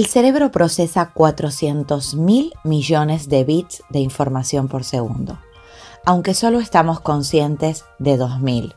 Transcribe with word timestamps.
El 0.00 0.06
cerebro 0.06 0.50
procesa 0.50 1.10
400 1.12 2.14
mil 2.14 2.54
millones 2.64 3.28
de 3.28 3.44
bits 3.44 3.82
de 3.90 3.98
información 3.98 4.66
por 4.66 4.82
segundo, 4.82 5.38
aunque 6.06 6.32
solo 6.32 6.58
estamos 6.58 7.00
conscientes 7.00 7.84
de 7.98 8.16
2000. 8.16 8.74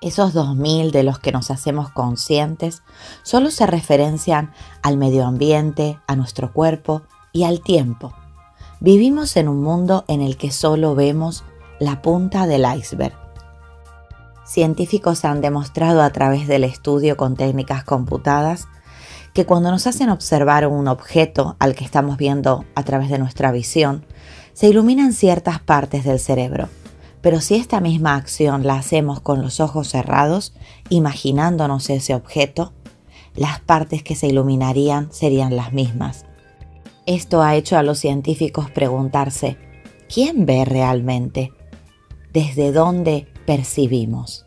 Esos 0.00 0.32
2000 0.32 0.92
de 0.92 1.02
los 1.02 1.18
que 1.18 1.32
nos 1.32 1.50
hacemos 1.50 1.90
conscientes 1.90 2.84
solo 3.24 3.50
se 3.50 3.66
referencian 3.66 4.52
al 4.80 4.96
medio 4.96 5.26
ambiente, 5.26 5.98
a 6.06 6.14
nuestro 6.14 6.52
cuerpo 6.52 7.02
y 7.32 7.42
al 7.42 7.60
tiempo. 7.60 8.14
Vivimos 8.78 9.36
en 9.36 9.48
un 9.48 9.60
mundo 9.60 10.04
en 10.06 10.20
el 10.22 10.36
que 10.36 10.52
solo 10.52 10.94
vemos 10.94 11.42
la 11.80 12.00
punta 12.00 12.46
del 12.46 12.64
iceberg. 12.78 13.18
Científicos 14.44 15.24
han 15.24 15.40
demostrado 15.40 16.00
a 16.00 16.10
través 16.10 16.46
del 16.46 16.62
estudio 16.62 17.16
con 17.16 17.34
técnicas 17.34 17.82
computadas 17.82 18.68
que 19.36 19.44
cuando 19.44 19.70
nos 19.70 19.86
hacen 19.86 20.08
observar 20.08 20.66
un 20.66 20.88
objeto 20.88 21.56
al 21.58 21.74
que 21.74 21.84
estamos 21.84 22.16
viendo 22.16 22.64
a 22.74 22.82
través 22.84 23.10
de 23.10 23.18
nuestra 23.18 23.52
visión, 23.52 24.06
se 24.54 24.66
iluminan 24.66 25.12
ciertas 25.12 25.60
partes 25.60 26.04
del 26.04 26.18
cerebro. 26.18 26.70
Pero 27.20 27.42
si 27.42 27.56
esta 27.56 27.80
misma 27.80 28.14
acción 28.14 28.66
la 28.66 28.76
hacemos 28.76 29.20
con 29.20 29.42
los 29.42 29.60
ojos 29.60 29.88
cerrados, 29.88 30.54
imaginándonos 30.88 31.90
ese 31.90 32.14
objeto, 32.14 32.72
las 33.34 33.60
partes 33.60 34.02
que 34.02 34.16
se 34.16 34.26
iluminarían 34.26 35.12
serían 35.12 35.54
las 35.54 35.74
mismas. 35.74 36.24
Esto 37.04 37.42
ha 37.42 37.56
hecho 37.56 37.76
a 37.76 37.82
los 37.82 37.98
científicos 37.98 38.70
preguntarse, 38.70 39.58
¿quién 40.08 40.46
ve 40.46 40.64
realmente? 40.64 41.52
¿Desde 42.32 42.72
dónde 42.72 43.28
percibimos? 43.44 44.45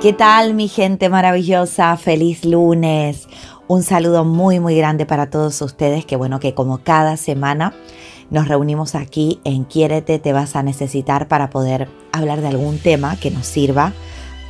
¿Qué 0.00 0.14
tal 0.14 0.54
mi 0.54 0.66
gente 0.66 1.10
maravillosa? 1.10 1.94
Feliz 1.98 2.46
lunes. 2.46 3.28
Un 3.68 3.82
saludo 3.82 4.24
muy 4.24 4.58
muy 4.58 4.74
grande 4.74 5.04
para 5.04 5.28
todos 5.28 5.60
ustedes, 5.60 6.06
que 6.06 6.16
bueno 6.16 6.40
que 6.40 6.54
como 6.54 6.78
cada 6.78 7.18
semana 7.18 7.74
nos 8.30 8.48
reunimos 8.48 8.94
aquí 8.94 9.40
en 9.44 9.64
Quiérete, 9.64 10.18
te 10.18 10.32
vas 10.32 10.56
a 10.56 10.62
necesitar 10.62 11.28
para 11.28 11.50
poder 11.50 11.90
hablar 12.12 12.40
de 12.40 12.48
algún 12.48 12.78
tema 12.78 13.16
que 13.16 13.30
nos 13.30 13.46
sirva 13.46 13.92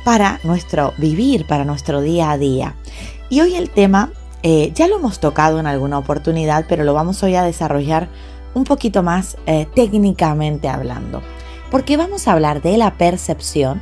para 0.05 0.39
nuestro 0.45 0.93
vivir, 0.97 1.45
para 1.45 1.65
nuestro 1.65 1.99
día 1.99 2.31
a 2.31 2.37
día. 2.37 2.75
Y 3.29 3.41
hoy 3.41 3.55
el 3.55 3.69
tema 3.69 4.09
eh, 4.43 4.71
ya 4.73 4.87
lo 4.87 4.99
hemos 4.99 5.19
tocado 5.19 5.59
en 5.59 5.67
alguna 5.67 5.97
oportunidad, 5.97 6.63
pero 6.69 6.85
lo 6.85 6.93
vamos 6.93 7.21
hoy 7.23 7.35
a 7.35 7.43
desarrollar 7.43 8.07
un 8.53 8.63
poquito 8.63 9.03
más 9.03 9.35
eh, 9.47 9.67
técnicamente 9.75 10.69
hablando, 10.69 11.21
porque 11.69 11.97
vamos 11.97 12.29
a 12.29 12.31
hablar 12.31 12.61
de 12.61 12.77
la 12.77 12.97
percepción 12.97 13.81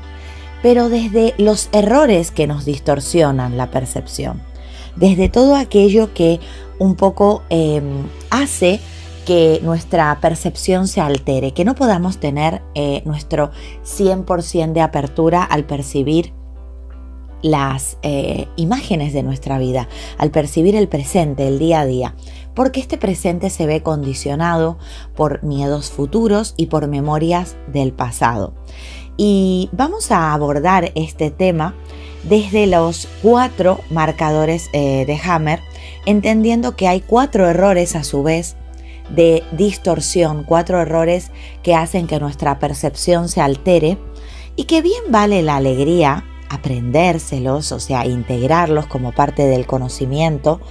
pero 0.61 0.89
desde 0.89 1.33
los 1.37 1.69
errores 1.71 2.31
que 2.31 2.47
nos 2.47 2.65
distorsionan 2.65 3.57
la 3.57 3.71
percepción, 3.71 4.41
desde 4.95 5.29
todo 5.29 5.55
aquello 5.55 6.13
que 6.13 6.39
un 6.79 6.95
poco 6.95 7.43
em, 7.49 8.07
hace 8.29 8.79
que 9.25 9.59
nuestra 9.63 10.17
percepción 10.21 10.87
se 10.87 11.01
altere, 11.01 11.53
que 11.53 11.65
no 11.65 11.75
podamos 11.75 12.17
tener 12.17 12.61
eh, 12.73 13.03
nuestro 13.05 13.51
100% 13.83 14.73
de 14.73 14.81
apertura 14.81 15.43
al 15.43 15.65
percibir 15.65 16.33
las 17.41 17.97
eh, 18.01 18.47
imágenes 18.55 19.13
de 19.13 19.23
nuestra 19.23 19.59
vida, 19.59 19.87
al 20.17 20.31
percibir 20.31 20.75
el 20.75 20.87
presente, 20.87 21.47
el 21.47 21.59
día 21.59 21.81
a 21.81 21.85
día, 21.85 22.15
porque 22.53 22.79
este 22.79 22.97
presente 22.97 23.49
se 23.49 23.65
ve 23.65 23.81
condicionado 23.81 24.77
por 25.15 25.43
miedos 25.43 25.91
futuros 25.91 26.53
y 26.57 26.65
por 26.65 26.87
memorias 26.87 27.55
del 27.71 27.93
pasado. 27.93 28.53
Y 29.21 29.67
vamos 29.73 30.11
a 30.11 30.31
abordar 30.31 30.93
este 30.95 31.29
tema 31.29 31.75
desde 32.23 32.67
los 32.67 33.09
cuatro 33.21 33.81
marcadores 33.89 34.69
eh, 34.71 35.05
de 35.05 35.19
Hammer, 35.21 35.59
entendiendo 36.05 36.77
que 36.77 36.87
hay 36.87 37.01
cuatro 37.01 37.45
errores 37.49 37.97
a 37.97 38.05
su 38.05 38.23
vez 38.23 38.55
de 39.09 39.43
distorsión, 39.51 40.45
cuatro 40.45 40.79
errores 40.79 41.31
que 41.63 41.75
hacen 41.75 42.07
que 42.07 42.21
nuestra 42.21 42.59
percepción 42.59 43.27
se 43.27 43.41
altere 43.41 43.97
y 44.55 44.63
que 44.63 44.81
bien 44.81 45.03
vale 45.09 45.41
la 45.41 45.57
alegría 45.57 46.23
aprendérselos, 46.47 47.73
o 47.73 47.81
sea, 47.81 48.05
integrarlos 48.05 48.87
como 48.87 49.11
parte 49.11 49.45
del 49.45 49.65
conocimiento 49.65 50.61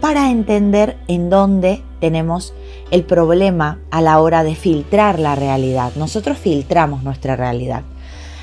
para 0.00 0.28
entender 0.28 0.98
en 1.06 1.30
dónde 1.30 1.84
tenemos 2.00 2.52
el 2.90 3.04
problema 3.04 3.78
a 3.92 4.02
la 4.02 4.20
hora 4.20 4.42
de 4.42 4.56
filtrar 4.56 5.20
la 5.20 5.36
realidad. 5.36 5.92
Nosotros 5.94 6.36
filtramos 6.36 7.04
nuestra 7.04 7.36
realidad 7.36 7.84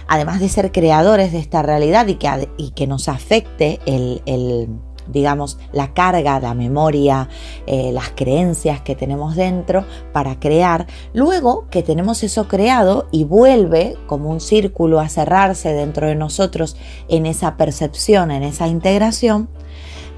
además 0.09 0.39
de 0.39 0.49
ser 0.49 0.71
creadores 0.71 1.31
de 1.31 1.37
esta 1.37 1.61
realidad 1.61 2.07
y 2.07 2.15
que, 2.15 2.49
y 2.57 2.71
que 2.71 2.87
nos 2.87 3.07
afecte 3.07 3.79
el, 3.85 4.67
digamos, 5.07 5.59
la 5.71 5.93
carga, 5.93 6.39
la 6.39 6.55
memoria, 6.55 7.29
eh, 7.67 7.91
las 7.93 8.09
creencias 8.09 8.81
que 8.81 8.95
tenemos 8.95 9.35
dentro 9.35 9.85
para 10.11 10.39
crear, 10.39 10.87
luego 11.13 11.67
que 11.69 11.83
tenemos 11.83 12.23
eso 12.23 12.47
creado 12.47 13.07
y 13.11 13.23
vuelve 13.23 13.97
como 14.07 14.31
un 14.31 14.41
círculo 14.41 14.99
a 14.99 15.09
cerrarse 15.09 15.73
dentro 15.73 16.07
de 16.07 16.15
nosotros 16.15 16.75
en 17.07 17.27
esa 17.27 17.55
percepción, 17.55 18.31
en 18.31 18.41
esa 18.41 18.67
integración, 18.67 19.47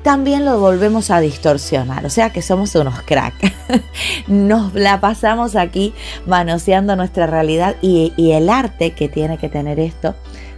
también 0.04 0.46
lo 0.46 0.60
volvemos 0.60 1.12
a 1.12 1.20
distorsionar. 1.20 2.06
O 2.06 2.10
sea 2.10 2.32
que 2.32 2.42
somos 2.42 2.74
unos 2.76 3.02
crack. 3.02 3.36
Nos 4.28 4.74
la 4.74 5.00
pasamos 5.00 5.56
aquí 5.56 5.94
manoseando 6.26 6.96
nuestra 6.96 7.28
realidad 7.28 7.76
y, 7.82 8.14
y, 8.18 8.32
el 8.32 8.50
arte 8.50 8.92
que 8.92 9.10
tiene 9.10 9.38
que 9.38 9.50
tener 9.50 9.80
esto 9.80 10.16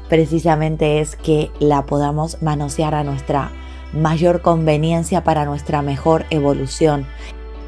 precisamente 0.09 0.99
es 0.99 1.15
que 1.15 1.51
la 1.59 1.85
podamos 1.85 2.41
manosear 2.41 2.95
a 2.95 3.03
nuestra 3.03 3.51
mayor 3.93 4.41
conveniencia 4.41 5.23
para 5.23 5.45
nuestra 5.45 5.81
mejor 5.81 6.25
evolución 6.29 7.05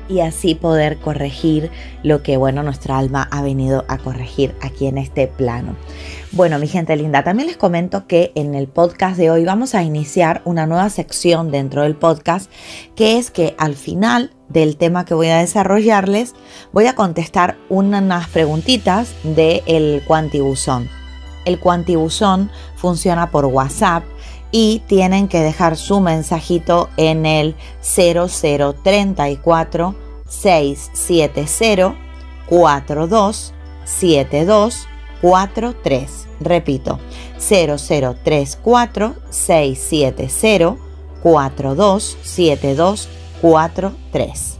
y 0.07 0.19
así 0.19 0.55
poder 0.55 0.97
corregir 0.97 1.71
lo 2.03 2.21
que, 2.21 2.37
bueno, 2.37 2.63
nuestra 2.63 2.97
alma 2.97 3.27
ha 3.31 3.41
venido 3.41 3.85
a 3.87 3.97
corregir 3.97 4.55
aquí 4.61 4.87
en 4.87 4.97
este 4.97 5.27
plano. 5.27 5.75
Bueno, 6.35 6.59
mi 6.59 6.67
gente 6.67 6.95
linda, 6.97 7.23
también 7.23 7.47
les 7.47 7.55
comento 7.55 8.07
que 8.07 8.33
en 8.35 8.55
el 8.55 8.67
podcast 8.67 9.15
de 9.15 9.31
hoy 9.31 9.45
vamos 9.45 9.73
a 9.73 9.83
iniciar 9.83 10.41
una 10.43 10.67
nueva 10.67 10.89
sección 10.89 11.49
dentro 11.49 11.83
del 11.83 11.95
podcast, 11.95 12.51
que 12.93 13.17
es 13.17 13.31
que 13.31 13.55
al 13.57 13.75
final 13.75 14.33
del 14.49 14.75
tema 14.75 15.05
que 15.05 15.13
voy 15.13 15.27
a 15.27 15.37
desarrollarles, 15.37 16.33
voy 16.73 16.87
a 16.87 16.95
contestar 16.95 17.55
unas 17.69 18.27
preguntitas 18.27 19.15
del 19.23 19.63
el 19.65 20.03
Cuantibuzón. 20.05 20.89
El 21.45 21.57
Cuantibuzón 21.57 22.51
funciona 22.75 23.31
por 23.31 23.45
WhatsApp 23.45 24.03
y 24.51 24.81
tienen 24.87 25.29
que 25.29 25.39
dejar 25.39 25.77
su 25.77 26.01
mensajito 26.01 26.89
en 26.97 27.25
el 27.25 27.55
0034 27.81 29.95
670 30.27 31.95
4272 32.49 34.89
43. 35.21 36.27
Repito, 36.39 36.99
0034 37.39 39.15
670 39.29 40.77
4272 41.21 43.09
43. 43.41 44.55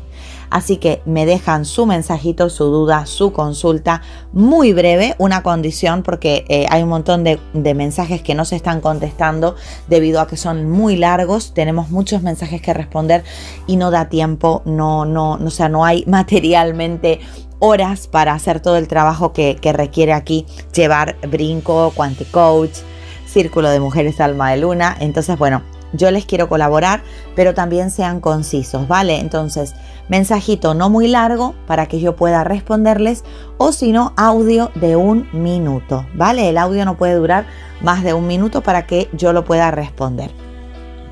Así 0.50 0.78
que 0.78 1.02
me 1.06 1.26
dejan 1.26 1.66
su 1.66 1.86
mensajito, 1.86 2.50
su 2.50 2.66
duda, 2.66 3.06
su 3.08 3.34
consulta, 3.34 4.02
muy 4.32 4.74
breve, 4.74 5.16
una 5.18 5.44
condición 5.44 6.04
porque 6.04 6.46
eh, 6.48 6.66
hay 6.70 6.84
un 6.84 6.90
montón 6.90 7.24
de, 7.24 7.40
de 7.54 7.74
mensajes 7.74 8.22
que 8.22 8.36
no 8.36 8.46
se 8.46 8.56
están 8.56 8.80
contestando 8.80 9.56
debido 9.88 10.22
a 10.22 10.28
que 10.28 10.38
son 10.38 10.70
muy 10.70 10.96
largos, 10.96 11.54
tenemos 11.54 11.90
muchos 11.90 12.22
mensajes 12.22 12.62
que 12.62 12.74
responder 12.74 13.24
y 13.68 13.76
no 13.76 13.92
da 13.92 14.08
tiempo, 14.08 14.62
no, 14.66 15.04
no, 15.06 15.34
o 15.34 15.50
sea, 15.50 15.68
no 15.68 15.84
hay 15.84 16.06
materialmente 16.08 17.20
horas 17.66 18.08
para 18.08 18.34
hacer 18.34 18.60
todo 18.60 18.78
el 18.78 18.88
trabajo 18.88 19.34
que, 19.34 19.58
requiere 19.74 20.14
aquí 20.14 20.46
llevar 20.74 21.16
Brinco, 21.28 21.92
Quanticoach, 21.96 22.78
Círculo 23.26 23.70
de 23.70 23.80
Mujeres 23.80 24.22
Alma 24.22 24.52
de 24.52 24.58
Luna. 24.58 24.96
Entonces, 25.00 25.38
bueno, 25.38 25.64
yo 25.94 26.12
les 26.12 26.26
quiero 26.26 26.48
colaborar, 26.48 27.02
pero 27.36 27.54
también 27.56 27.90
sean 27.90 28.20
concisos, 28.20 28.88
¿vale? 28.88 29.20
Entonces, 29.20 29.74
mensajito 30.10 30.76
no 30.76 30.90
muy 30.90 31.08
largo 31.08 31.56
para 31.66 31.88
que 31.88 32.00
yo 32.00 32.16
pueda 32.16 32.44
responderles 32.44 33.24
o 33.58 33.72
si 33.72 33.92
no, 33.92 34.14
audio 34.16 34.72
de 34.76 34.96
un 34.96 35.28
minuto, 35.34 36.06
¿vale? 36.14 36.50
El 36.50 36.60
audio 36.60 36.86
no 36.86 36.98
puede 36.98 37.16
durar 37.16 37.46
más 37.82 38.04
de 38.04 38.14
un 38.14 38.28
minuto 38.28 38.62
para 38.62 38.86
que 38.86 39.10
yo 39.14 39.34
lo 39.34 39.44
pueda 39.44 39.72
responder. 39.72 40.45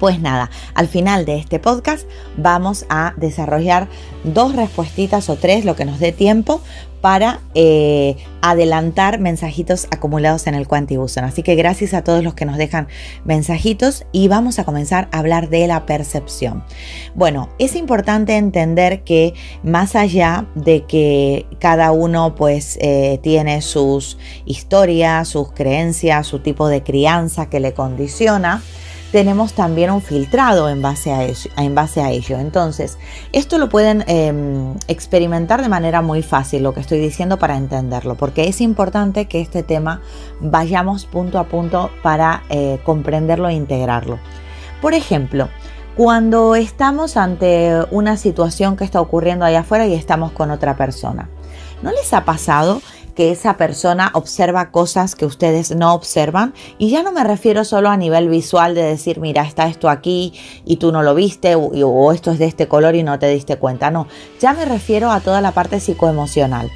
Pues 0.03 0.19
nada, 0.19 0.51
al 0.73 0.89
final 0.89 1.23
de 1.23 1.37
este 1.37 1.59
podcast 1.59 2.05
vamos 2.35 2.85
a 2.89 3.13
desarrollar 3.15 3.87
dos 4.25 4.53
respuestitas 4.53 5.29
o 5.29 5.37
tres, 5.37 5.63
lo 5.63 5.77
que 5.77 5.85
nos 5.85 5.97
dé 6.01 6.11
tiempo, 6.11 6.59
para 6.99 7.39
eh, 7.55 8.17
adelantar 8.41 9.19
mensajitos 9.19 9.87
acumulados 9.91 10.45
en 10.47 10.55
el 10.55 10.67
Quantibuson. 10.67 11.23
Así 11.23 11.41
que 11.41 11.55
gracias 11.55 11.93
a 11.93 12.03
todos 12.03 12.21
los 12.21 12.33
que 12.33 12.43
nos 12.43 12.57
dejan 12.57 12.89
mensajitos 13.23 14.05
y 14.11 14.27
vamos 14.27 14.59
a 14.59 14.65
comenzar 14.65 15.07
a 15.13 15.19
hablar 15.19 15.47
de 15.47 15.67
la 15.67 15.85
percepción. 15.85 16.65
Bueno, 17.15 17.47
es 17.57 17.77
importante 17.77 18.35
entender 18.35 19.05
que 19.05 19.33
más 19.63 19.95
allá 19.95 20.47
de 20.55 20.83
que 20.83 21.45
cada 21.59 21.93
uno 21.93 22.35
pues 22.35 22.77
eh, 22.81 23.19
tiene 23.23 23.61
sus 23.61 24.17
historias, 24.43 25.29
sus 25.29 25.53
creencias, 25.53 26.27
su 26.27 26.39
tipo 26.39 26.67
de 26.67 26.83
crianza 26.83 27.49
que 27.49 27.61
le 27.61 27.73
condiciona, 27.73 28.61
tenemos 29.13 29.53
también 29.53 29.91
un 29.91 30.01
filtrado 30.01 30.69
en 30.69 30.81
base 30.81 31.11
a 31.11 31.23
ello. 31.23 31.51
En 31.55 31.75
base 31.75 32.01
a 32.01 32.09
ello. 32.09 32.39
Entonces, 32.39 32.97
esto 33.31 33.59
lo 33.59 33.69
pueden 33.69 34.03
em, 34.07 34.73
experimentar 34.87 35.61
de 35.61 35.69
manera 35.69 36.01
muy 36.01 36.23
fácil, 36.23 36.63
lo 36.63 36.73
que 36.73 36.79
estoy 36.79 36.97
diciendo, 36.97 37.37
para 37.37 37.55
entenderlo, 37.55 38.15
porque 38.15 38.47
es 38.47 38.59
importante 38.59 39.27
que 39.27 39.39
este 39.39 39.61
tema 39.61 40.01
vayamos 40.41 41.05
punto 41.05 41.37
a 41.37 41.43
punto 41.43 41.91
para 42.01 42.41
eh, 42.49 42.79
comprenderlo 42.83 43.49
e 43.49 43.53
integrarlo. 43.53 44.17
Por 44.81 44.95
ejemplo, 44.95 45.47
cuando 45.95 46.55
estamos 46.55 47.15
ante 47.15 47.85
una 47.91 48.17
situación 48.17 48.75
que 48.75 48.83
está 48.83 48.99
ocurriendo 48.99 49.45
allá 49.45 49.59
afuera 49.59 49.85
y 49.85 49.93
estamos 49.93 50.31
con 50.31 50.49
otra 50.49 50.75
persona, 50.75 51.29
¿no 51.83 51.91
les 51.91 52.11
ha 52.13 52.25
pasado 52.25 52.81
que 53.15 53.31
esa 53.31 53.57
persona 53.57 54.11
observa 54.13 54.71
cosas 54.71 55.15
que 55.15 55.25
ustedes 55.25 55.75
no 55.75 55.93
observan. 55.93 56.53
Y 56.77 56.89
ya 56.89 57.03
no 57.03 57.11
me 57.11 57.23
refiero 57.23 57.63
solo 57.63 57.89
a 57.89 57.97
nivel 57.97 58.29
visual 58.29 58.75
de 58.75 58.83
decir, 58.83 59.19
mira, 59.19 59.43
está 59.43 59.67
esto 59.67 59.89
aquí 59.89 60.33
y 60.65 60.77
tú 60.77 60.91
no 60.91 61.03
lo 61.03 61.15
viste, 61.15 61.55
o, 61.55 62.11
esto 62.11 62.31
es 62.31 62.39
de 62.39 62.45
este 62.45 62.67
color 62.67 62.95
y 62.95 63.03
no 63.03 63.19
te 63.19 63.27
diste 63.27 63.57
cuenta. 63.57 63.91
No, 63.91 64.07
ya 64.39 64.53
me 64.53 64.65
refiero 64.65 65.11
a 65.11 65.19
toda 65.19 65.41
la 65.41 65.51
parte 65.51 65.79
psicoemocional. 65.79 66.71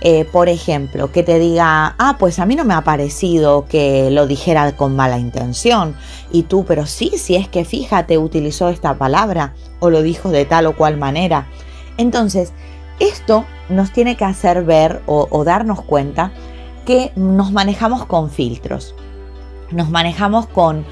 Eh, 0.00 0.24
por 0.30 0.48
ejemplo, 0.48 1.10
que 1.10 1.24
te 1.24 1.40
diga, 1.40 1.96
ah, 1.98 2.16
pues 2.20 2.38
a 2.38 2.46
mí 2.46 2.54
no 2.54 2.64
me 2.64 2.74
ha 2.74 2.84
parecido 2.84 3.66
que 3.66 4.12
lo 4.12 4.28
dijera 4.28 4.76
con 4.76 4.94
mala 4.94 5.18
intención. 5.18 5.96
Y 6.30 6.44
tú, 6.44 6.64
pero 6.64 6.86
sí, 6.86 7.12
si 7.16 7.34
es 7.34 7.48
que 7.48 7.64
fíjate, 7.64 8.16
utilizó 8.16 8.68
esta 8.68 8.96
palabra 8.96 9.54
o 9.80 9.90
lo 9.90 10.02
dijo 10.02 10.30
de 10.30 10.44
tal 10.44 10.66
o 10.66 10.76
cual 10.76 10.98
manera. 10.98 11.48
Entonces, 11.96 12.52
esto 13.00 13.44
nos 13.68 13.92
tiene 13.92 14.16
que 14.16 14.24
hacer 14.24 14.64
ver 14.64 15.02
o, 15.06 15.44
darnos 15.44 15.82
cuenta 15.82 16.32
que 16.84 17.12
nos 17.16 17.52
manejamos 17.52 18.06
con 18.06 18.30
filtros. 18.30 18.94
Nos 19.70 19.90
manejamos 19.90 20.46
con, 20.46 20.84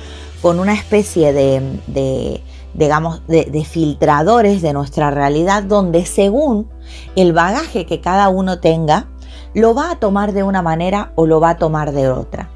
con 0.43 0.61
una 0.61 0.75
especie 0.75 1.33
de, 1.33 2.43
digamos, 2.75 3.27
de, 3.27 3.65
filtradores 3.65 4.63
de 4.63 4.73
nuestra 4.73 5.11
realidad 5.11 5.63
donde 5.63 6.05
según 6.05 6.69
el 7.17 7.33
bagaje 7.33 7.87
que 7.87 8.01
cada 8.01 8.29
uno 8.29 8.61
tenga, 8.61 9.09
lo 9.55 9.75
va 9.75 9.91
a 9.91 9.99
tomar 9.99 10.33
de 10.33 10.43
una 10.43 10.63
manera 10.63 11.13
o 11.15 11.27
lo 11.27 11.41
va 11.41 11.51
a 11.51 11.57
tomar 11.57 11.93
de 11.93 12.11
otra. 12.11 12.51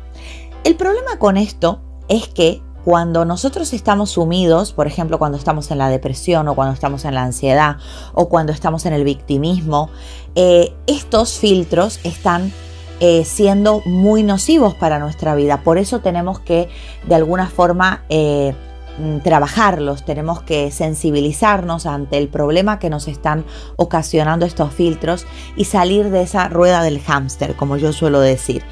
El 0.64 0.76
problema 0.76 1.18
con 1.18 1.38
esto 1.38 1.80
es 2.08 2.28
que 2.28 2.60
cuando 2.84 3.24
nosotros 3.24 3.72
estamos 3.72 4.10
sumidos, 4.10 4.72
por 4.72 4.86
ejemplo, 4.86 5.18
cuando 5.18 5.38
estamos 5.38 5.70
en 5.70 5.78
la 5.78 5.88
depresión 5.88 6.48
o 6.48 6.54
cuando 6.54 6.74
estamos 6.74 7.04
en 7.04 7.14
la 7.14 7.22
ansiedad 7.22 7.76
o 8.14 8.28
cuando 8.28 8.52
estamos 8.52 8.86
en 8.86 8.92
el 8.92 9.04
victimismo, 9.04 9.90
eh, 10.34 10.72
estos 10.86 11.38
filtros 11.38 12.00
están 12.04 12.52
eh, 13.00 13.24
siendo 13.24 13.80
muy 13.86 14.22
nocivos 14.22 14.74
para 14.74 14.98
nuestra 14.98 15.34
vida. 15.34 15.62
Por 15.62 15.78
eso 15.78 16.00
tenemos 16.00 16.40
que 16.40 16.68
de 17.06 17.14
alguna 17.14 17.48
forma 17.48 18.04
eh, 18.08 18.54
mm, 18.98 19.20
trabajarlos, 19.20 20.04
tenemos 20.04 20.42
que 20.42 20.70
sensibilizarnos 20.70 21.86
ante 21.86 22.18
el 22.18 22.28
problema 22.28 22.78
que 22.78 22.90
nos 22.90 23.08
están 23.08 23.44
ocasionando 23.76 24.44
estos 24.44 24.72
filtros 24.72 25.26
y 25.56 25.64
salir 25.64 26.10
de 26.10 26.22
esa 26.22 26.48
rueda 26.48 26.82
del 26.82 27.00
hámster, 27.00 27.56
como 27.56 27.76
yo 27.78 27.92
suelo 27.92 28.20
decir 28.20 28.62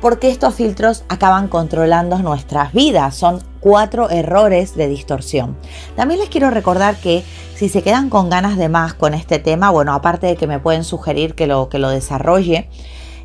porque 0.00 0.30
estos 0.30 0.54
filtros 0.54 1.04
acaban 1.08 1.48
controlando 1.48 2.18
nuestras 2.18 2.72
vidas. 2.72 3.14
Son 3.14 3.42
cuatro 3.60 4.10
errores 4.10 4.76
de 4.76 4.88
distorsión. 4.88 5.56
También 5.96 6.20
les 6.20 6.28
quiero 6.28 6.50
recordar 6.50 6.96
que 6.96 7.24
si 7.54 7.68
se 7.68 7.82
quedan 7.82 8.10
con 8.10 8.30
ganas 8.30 8.56
de 8.56 8.68
más 8.68 8.94
con 8.94 9.14
este 9.14 9.38
tema, 9.38 9.70
bueno, 9.70 9.92
aparte 9.92 10.26
de 10.26 10.36
que 10.36 10.46
me 10.46 10.60
pueden 10.60 10.84
sugerir 10.84 11.34
que 11.34 11.46
lo, 11.46 11.68
que 11.68 11.78
lo 11.78 11.88
desarrolle, 11.88 12.68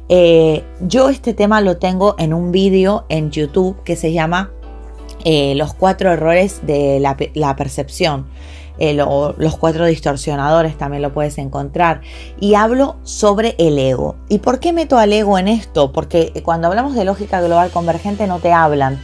eh, 0.10 0.64
yo 0.82 1.10
este 1.10 1.34
tema 1.34 1.62
lo 1.62 1.78
tengo 1.78 2.16
en 2.18 2.34
un 2.34 2.52
vídeo 2.52 3.06
en 3.10 3.32
YouTube 3.32 3.82
que 3.84 3.96
se 3.96 4.14
llama 4.14 4.52
eh, 5.24 5.54
Los 5.56 5.74
cuatro 5.74 6.12
errores 6.12 6.62
de 6.66 7.00
la 7.00 7.56
percepción. 7.56 8.28
Eh, 8.78 8.94
los 8.94 9.58
cuatro 9.58 9.86
distorsionadores 9.86 10.78
también 10.78 11.02
lo 11.02 11.14
puedes 11.14 11.38
encontrar. 11.38 12.02
Y 12.40 12.56
hablo 12.56 12.98
sobre 13.04 13.56
el 13.58 13.78
ego. 13.78 14.16
¿Y 14.30 14.40
por 14.40 14.60
qué 14.60 14.74
meto 14.74 14.98
al 14.98 15.14
ego 15.14 15.38
en 15.38 15.48
esto? 15.48 15.92
Porque 15.92 16.32
cuando 16.44 16.68
hablamos 16.68 16.96
de 16.96 17.06
lógica 17.06 17.42
global 17.42 17.72
convergente 17.72 18.28
no 18.28 18.40
te 18.40 18.54
hablan 18.54 19.00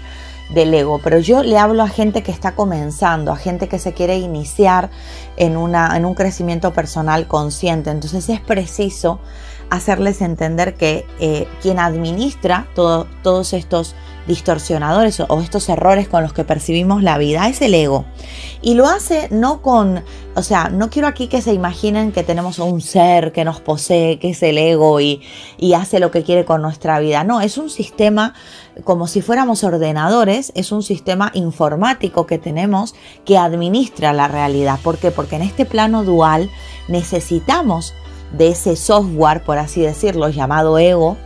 del 0.49 0.73
ego, 0.73 1.01
pero 1.03 1.19
yo 1.19 1.43
le 1.43 1.57
hablo 1.57 1.83
a 1.83 1.89
gente 1.89 2.23
que 2.23 2.31
está 2.31 2.55
comenzando, 2.55 3.31
a 3.31 3.35
gente 3.35 3.67
que 3.67 3.79
se 3.79 3.93
quiere 3.93 4.17
iniciar 4.17 4.89
en, 5.35 5.57
una, 5.57 5.97
en 5.97 6.05
un 6.05 6.13
crecimiento 6.13 6.71
personal 6.73 7.27
consciente. 7.27 7.89
Entonces 7.89 8.29
es 8.29 8.39
preciso 8.39 9.19
hacerles 9.69 10.21
entender 10.21 10.75
que 10.75 11.05
eh, 11.19 11.47
quien 11.61 11.79
administra 11.79 12.67
todos 12.75 13.53
estos 13.53 13.95
distorsionadores 14.27 15.21
o 15.21 15.39
estos 15.41 15.69
errores 15.69 16.07
con 16.07 16.21
los 16.21 16.33
que 16.33 16.43
percibimos 16.43 17.01
la 17.01 17.17
vida 17.17 17.47
es 17.47 17.61
el 17.61 17.73
ego. 17.73 18.05
Y 18.61 18.73
lo 18.73 18.87
hace 18.87 19.29
no 19.31 19.61
con, 19.61 20.03
o 20.35 20.43
sea, 20.43 20.69
no 20.69 20.89
quiero 20.89 21.07
aquí 21.07 21.27
que 21.27 21.41
se 21.41 21.53
imaginen 21.53 22.11
que 22.11 22.23
tenemos 22.23 22.59
un 22.59 22.81
ser 22.81 23.31
que 23.31 23.45
nos 23.45 23.61
posee, 23.61 24.19
que 24.19 24.31
es 24.31 24.43
el 24.43 24.57
ego 24.57 24.99
y, 24.99 25.21
y 25.57 25.73
hace 25.73 25.99
lo 25.99 26.11
que 26.11 26.23
quiere 26.23 26.43
con 26.43 26.61
nuestra 26.61 26.99
vida. 26.99 27.23
No, 27.23 27.39
es 27.41 27.57
un 27.57 27.69
sistema 27.69 28.33
como 28.83 29.07
si 29.07 29.21
fuéramos 29.21 29.63
ordenadores, 29.63 30.51
es 30.55 30.71
un 30.71 30.83
sistema 30.83 31.31
informático 31.33 32.27
que 32.27 32.37
tenemos 32.37 32.95
que 33.25 33.37
administra 33.37 34.13
la 34.13 34.27
realidad. 34.27 34.79
¿Por 34.83 34.97
qué? 34.97 35.11
Porque 35.11 35.37
en 35.37 35.43
este 35.43 35.65
plano 35.65 36.03
dual 36.03 36.49
necesitamos 36.89 37.93
de 38.31 38.49
ese 38.49 38.75
software, 38.75 39.43
por 39.43 39.57
así 39.57 39.81
decirlo, 39.81 40.29
llamado 40.29 40.77
ego, 40.77 41.17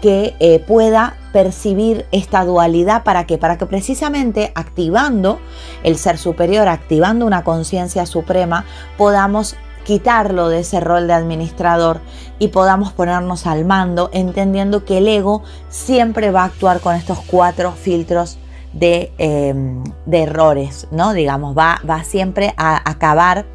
que 0.00 0.34
eh, 0.40 0.58
pueda 0.60 1.16
percibir 1.32 2.06
esta 2.10 2.44
dualidad 2.44 3.04
para 3.04 3.26
que 3.26 3.38
para 3.38 3.58
que 3.58 3.66
precisamente 3.66 4.52
activando 4.54 5.38
el 5.84 5.96
ser 5.96 6.18
superior, 6.18 6.68
activando 6.68 7.26
una 7.26 7.44
conciencia 7.44 8.06
suprema, 8.06 8.64
podamos 8.96 9.56
quitarlo 9.84 10.48
de 10.48 10.60
ese 10.60 10.80
rol 10.80 11.06
de 11.06 11.14
administrador 11.14 12.00
y 12.38 12.48
podamos 12.48 12.92
ponernos 12.92 13.46
al 13.46 13.64
mando, 13.64 14.10
entendiendo 14.12 14.84
que 14.84 14.98
el 14.98 15.08
ego 15.08 15.42
siempre 15.68 16.30
va 16.30 16.42
a 16.42 16.46
actuar 16.46 16.80
con 16.80 16.94
estos 16.94 17.18
cuatro 17.20 17.72
filtros 17.72 18.38
de, 18.72 19.12
em, 19.18 19.82
de 20.06 20.22
errores, 20.22 20.86
¿no? 20.90 21.12
Digamos, 21.12 21.56
va, 21.56 21.80
va 21.88 22.04
siempre 22.04 22.54
a 22.56 22.88
acabar 22.88 23.46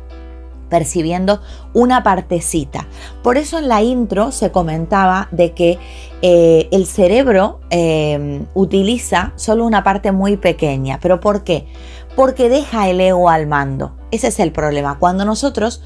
percibiendo 0.69 1.41
una 1.73 2.03
partecita. 2.03 2.87
Por 3.23 3.37
eso 3.37 3.59
en 3.59 3.67
la 3.67 3.81
intro 3.81 4.31
se 4.31 4.51
comentaba 4.51 5.27
de 5.31 5.53
que 5.53 5.79
eh, 6.21 6.67
el 6.71 6.85
cerebro 6.85 7.59
eh, 7.69 8.45
utiliza 8.53 9.33
solo 9.35 9.65
una 9.65 9.83
parte 9.83 10.11
muy 10.11 10.37
pequeña. 10.37 10.99
¿Pero 11.01 11.19
por 11.19 11.43
qué? 11.43 11.67
Porque 12.15 12.49
deja 12.49 12.89
el 12.89 13.01
ego 13.01 13.29
al 13.29 13.47
mando. 13.47 13.95
Ese 14.11 14.27
es 14.27 14.39
el 14.39 14.51
problema. 14.51 14.97
Cuando 14.99 15.25
nosotros, 15.25 15.83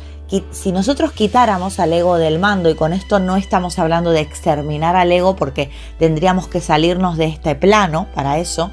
si 0.51 0.71
nosotros 0.71 1.11
quitáramos 1.11 1.79
al 1.79 1.91
ego 1.91 2.17
del 2.17 2.37
mando, 2.37 2.69
y 2.69 2.75
con 2.75 2.93
esto 2.93 3.19
no 3.19 3.35
estamos 3.35 3.79
hablando 3.79 4.11
de 4.11 4.21
exterminar 4.21 4.95
al 4.95 5.11
ego 5.11 5.35
porque 5.35 5.71
tendríamos 5.97 6.47
que 6.47 6.61
salirnos 6.61 7.17
de 7.17 7.25
este 7.25 7.55
plano 7.55 8.07
para 8.13 8.37
eso, 8.37 8.71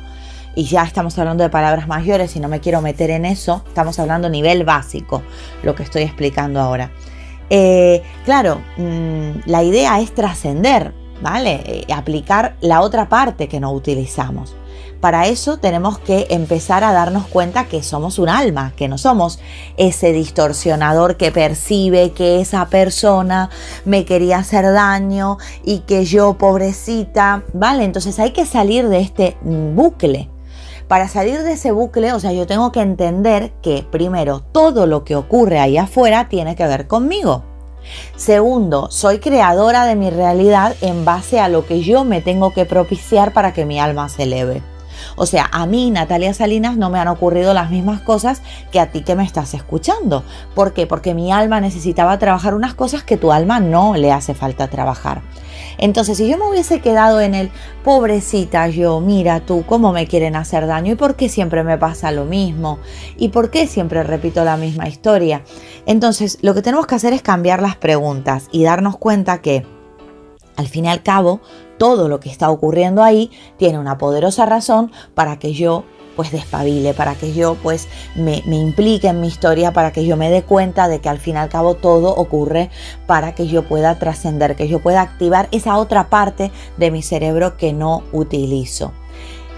y 0.57 0.65
ya 0.65 0.83
estamos 0.83 1.17
hablando 1.19 1.45
de 1.45 1.51
palabras 1.51 1.87
mayores 1.87 2.35
y 2.35 2.41
no 2.41 2.49
me 2.49 2.61
quiero 2.61 2.81
meter 2.81 3.11
en 3.11 3.27
eso, 3.27 3.63
estamos 3.69 3.99
hablando 4.01 4.29
nivel 4.29 4.65
básico, 4.65 5.23
lo 5.63 5.77
que 5.77 5.85
estoy 5.85 6.03
explicando 6.03 6.61
ahora. 6.61 6.91
Eh, 7.51 8.03
claro, 8.25 8.61
mm, 8.79 9.43
la 9.45 9.63
idea 9.63 10.01
es 10.01 10.15
trascender, 10.15 10.95
¿vale? 11.23 11.63
Eh, 11.67 11.93
aplicar 11.93 12.57
la 12.63 12.81
otra 12.81 13.09
parte 13.09 13.49
que 13.49 13.61
no 13.61 13.71
utilizamos. 13.71 14.57
Para 14.99 15.27
eso 15.27 15.59
tenemos 15.59 15.99
que 15.99 16.27
empezar 16.31 16.83
a 16.83 16.93
darnos 16.93 17.27
cuenta 17.27 17.67
que 17.67 17.83
somos 17.83 18.19
un 18.19 18.31
alma, 18.31 18.73
que 18.77 18.89
no 18.89 18.97
somos 18.97 19.39
ese 19.77 20.13
distorsionador 20.13 21.19
que 21.19 21.31
percibe 21.31 22.13
que 22.13 22.41
esa 22.41 22.67
persona 22.69 23.51
me 23.85 24.07
quería 24.07 24.39
hacer 24.39 24.65
daño 24.73 25.37
y 25.65 25.81
que 25.81 26.07
yo 26.07 26.39
pobrecita, 26.39 27.43
¿vale? 27.53 27.85
Entonces 27.85 28.19
hay 28.19 28.33
que 28.33 28.47
salir 28.47 28.89
de 28.89 29.01
este 29.01 29.37
bucle. 29.43 30.31
Para 30.89 31.09
salir 31.09 31.43
de 31.43 31.55
ese 31.55 31.73
bucle, 31.73 32.13
o 32.13 32.21
sea, 32.21 32.33
yo 32.33 32.47
tengo 32.47 32.71
que 32.71 32.81
entender 32.81 33.53
que 33.61 33.85
primero 33.91 34.41
todo 34.41 34.87
lo 34.87 35.03
que 35.05 35.17
ocurre 35.17 35.59
ahí 35.59 35.79
afuera 35.79 36.29
tiene 36.29 36.55
que 36.55 36.67
ver 36.67 36.87
conmigo. 36.87 37.45
Segundo, 38.17 38.89
soy 38.91 39.19
creadora 39.19 39.85
de 39.85 39.97
mi 39.97 40.11
realidad 40.11 40.77
en 40.81 41.05
base 41.05 41.41
a 41.41 41.49
lo 41.49 41.67
que 41.67 41.83
yo 41.83 42.05
me 42.05 42.21
tengo 42.21 42.53
que 42.53 42.67
propiciar 42.67 43.33
para 43.33 43.53
que 43.53 43.65
mi 43.65 43.81
alma 43.81 44.09
se 44.09 44.25
eleve. 44.25 44.63
O 45.17 45.27
sea, 45.27 45.49
a 45.53 45.67
mí, 45.67 45.91
Natalia 45.91 46.33
Salinas, 46.35 46.77
no 46.77 46.89
me 46.89 46.99
han 46.99 47.09
ocurrido 47.09 47.53
las 47.53 47.71
mismas 47.71 48.01
cosas 48.01 48.43
que 48.71 48.81
a 48.81 48.91
ti 48.93 49.03
que 49.03 49.15
me 49.15 49.25
estás 49.25 49.55
escuchando. 49.55 50.25
¿Por 50.55 50.73
qué? 50.73 50.87
Porque 50.87 51.15
mi 51.15 51.33
alma 51.33 51.61
necesitaba 51.61 52.19
trabajar 52.19 52.55
unas 52.55 52.75
cosas 52.75 53.03
que 53.03 53.17
tu 53.17 53.33
alma 53.33 53.61
no 53.61 53.97
le 53.97 54.13
hace 54.13 54.35
falta 54.35 54.69
trabajar. 54.69 55.23
Entonces, 55.79 56.17
si 56.19 56.29
yo 56.29 56.39
me 56.39 56.49
hubiese 56.49 56.81
quedado 56.81 57.21
en 57.21 57.35
el, 57.35 57.51
pobrecita 57.85 58.69
yo, 58.69 59.01
mira 59.01 59.41
tú, 59.41 59.65
cómo 59.67 59.93
me 59.93 60.07
quieren 60.07 60.37
hacer 60.37 60.67
daño 60.67 60.93
y 60.93 60.97
por 60.97 61.17
qué 61.17 61.29
siempre 61.29 61.65
me 61.65 61.79
pasa 61.79 62.13
lo 62.13 62.25
mismo 62.25 62.79
y 63.17 63.29
por 63.29 63.51
qué 63.51 63.67
siempre 63.67 64.03
repito 64.03 64.45
la 64.45 64.57
misma 64.57 64.89
historia. 64.89 65.43
Entonces, 65.87 66.39
lo 66.43 66.55
que 66.55 66.63
tenemos 66.63 66.87
que 66.87 66.95
hacer 66.95 67.13
es 67.13 67.23
cambiar 67.23 67.63
las 67.63 67.77
preguntas 67.77 68.49
y 68.53 68.65
darnos 68.65 68.97
cuenta 68.97 69.41
que, 69.43 69.67
al 70.57 70.69
fin 70.69 70.87
y 70.87 70.89
al 70.89 71.03
cabo, 71.03 71.41
todo 71.79 72.09
lo 72.09 72.21
que 72.21 72.31
está 72.31 72.51
ocurriendo 72.51 73.03
ahí 73.03 73.31
tiene 73.59 73.79
una 73.79 73.99
poderosa 73.99 74.47
razón 74.47 74.91
para 75.15 75.39
que 75.39 75.53
yo 75.53 75.85
pues 76.17 76.33
despabile, 76.33 76.95
para 76.95 77.15
que 77.15 77.33
yo 77.33 77.55
pues 77.63 77.89
me, 78.15 78.43
implique 78.47 79.09
en 79.09 79.21
mi 79.21 79.29
historia, 79.29 79.73
para 79.73 79.93
que 79.93 80.07
yo 80.07 80.17
me 80.17 80.31
dé 80.31 80.43
cuenta 80.43 80.89
de 80.89 81.01
que 81.01 81.09
al 81.09 81.19
fin 81.19 81.37
y 81.37 81.39
al 81.39 81.49
cabo 81.49 81.75
todo 81.75 82.15
ocurre 82.17 82.71
para 83.07 83.35
que 83.35 83.47
yo 83.47 83.69
pueda 83.69 83.99
trascender, 83.99 84.57
que 84.57 84.67
yo 84.67 84.81
pueda 84.81 85.03
activar 85.03 85.49
esa 85.53 85.77
otra 85.77 86.09
parte 86.09 86.51
de 86.79 86.91
mi 86.91 87.03
cerebro 87.03 87.57
que 87.57 87.73
no 87.73 88.03
utilizo. 88.13 88.93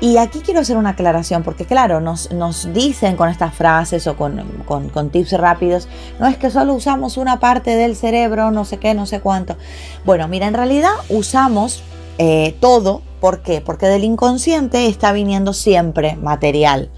Y 0.01 0.17
aquí 0.19 0.41
quiero 0.41 0.61
hacer 0.61 0.77
una 0.77 0.91
aclaración, 0.91 1.43
porque 1.43 1.65
claro, 1.65 2.01
nos, 2.01 2.29
dicen 2.73 3.17
con 3.17 3.29
estas 3.29 3.53
frases 3.53 4.07
o 4.07 4.17
con, 4.17 4.41
con, 4.65 5.11
tips 5.11 5.33
rápidos, 5.33 5.89
no 6.21 6.29
es 6.29 6.37
que 6.37 6.51
solo 6.51 6.75
usamos 6.75 7.17
una 7.17 7.41
parte 7.41 7.75
del 7.75 7.97
cerebro, 7.97 8.53
no 8.53 8.65
sé 8.65 8.77
qué, 8.79 8.95
no 8.95 9.07
sé 9.07 9.21
cuánto. 9.21 9.57
Bueno, 10.05 10.29
mira, 10.29 10.47
en 10.47 10.55
realidad 10.55 10.93
usamos 11.09 11.83
eh, 12.19 12.57
todo. 12.61 13.03
¿Por 13.21 13.43
qué? 13.43 13.61
Porque 13.61 13.87
del 13.87 14.05
inconsciente 14.05 14.87
está 14.87 15.13
viniendo 15.13 15.53
siempre 15.53 16.17
material. 16.17 16.91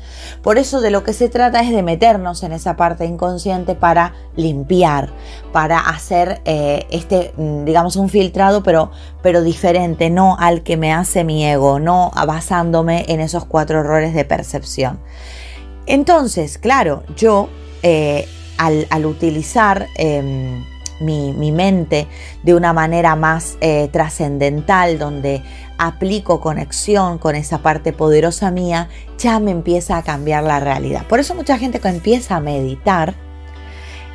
Por 0.42 0.58
eso 0.58 0.80
de 0.80 0.90
lo 0.90 1.02
que 1.02 1.12
se 1.12 1.28
trata 1.28 1.60
es 1.60 1.70
de 1.70 1.82
meternos 1.82 2.42
en 2.42 2.52
esa 2.52 2.76
parte 2.76 3.06
inconsciente 3.06 3.74
para 3.74 4.14
limpiar, 4.36 5.10
para 5.52 5.78
hacer 5.78 6.42
eh, 6.44 6.86
este, 6.90 7.32
mm, 7.36 7.64
digamos, 7.64 7.96
un 7.96 8.08
filtrado, 8.08 8.62
pero, 8.62 8.90
pero 9.22 9.42
diferente, 9.42 10.10
no 10.10 10.36
al 10.38 10.62
que 10.62 10.76
me 10.76 10.92
hace 10.92 11.24
mi 11.24 11.44
ego, 11.44 11.80
no 11.80 12.10
basándome 12.26 13.06
en 13.08 13.20
esos 13.20 13.46
cuatro 13.46 13.80
errores 13.80 14.14
de 14.14 14.24
percepción. 14.24 15.00
Entonces, 15.86 16.58
claro, 16.58 17.02
yo 17.16 17.48
eh, 17.82 18.28
al, 18.58 19.06
utilizar 19.06 19.88
em, 19.96 20.64
mi, 21.00 21.52
mente 21.52 22.06
de 22.42 22.54
una 22.54 22.72
manera 22.72 23.16
más 23.16 23.56
eh, 23.60 23.88
trascendental, 23.92 24.98
donde 24.98 25.42
aplico 25.78 26.40
conexión 26.40 27.18
con 27.18 27.34
esa 27.36 27.58
parte 27.58 27.92
poderosa 27.92 28.50
mía, 28.50 28.88
ya 29.18 29.40
me 29.40 29.50
empieza 29.50 29.96
a 29.96 30.02
cambiar 30.02 30.44
la 30.44 30.60
realidad. 30.60 31.06
Por 31.06 31.20
eso 31.20 31.34
mucha 31.34 31.58
gente 31.58 31.80
que 31.80 31.88
empieza 31.88 32.36
a 32.36 32.40
meditar, 32.40 33.14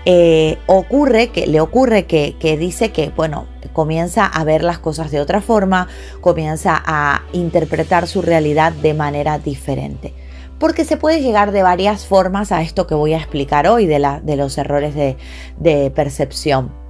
eh, 0.07 0.59
ocurre 0.67 1.29
que 1.29 1.47
le 1.47 1.59
ocurre 1.59 2.05
que, 2.05 2.35
que, 2.39 2.57
dice 2.57 2.91
que 2.91 3.09
bueno 3.09 3.47
comienza 3.73 4.27
a 4.27 4.43
ver 4.43 4.63
las 4.63 4.77
cosas 4.77 5.09
de 5.09 5.19
otra 5.19 5.41
forma 5.41 5.87
comienza 6.21 6.79
a 6.85 7.23
interpretar 7.33 8.05
su 8.05 8.21
realidad 8.21 8.71
de 8.71 8.93
manera 8.93 9.39
diferente 9.39 10.13
porque 10.59 10.85
se 10.85 10.97
puede 10.97 11.21
llegar 11.21 11.51
de 11.51 11.63
varias 11.63 12.05
formas 12.05 12.51
a 12.51 12.61
esto 12.61 12.87
que 12.87 12.95
voy 12.95 13.13
a 13.13 13.17
explicar 13.17 13.67
hoy 13.67 13.85
de, 13.85 13.99
la, 13.99 14.19
de 14.19 14.35
los 14.35 14.57
errores 14.57 14.95
de, 14.95 15.17
de 15.57 15.91
percepción 15.91 16.84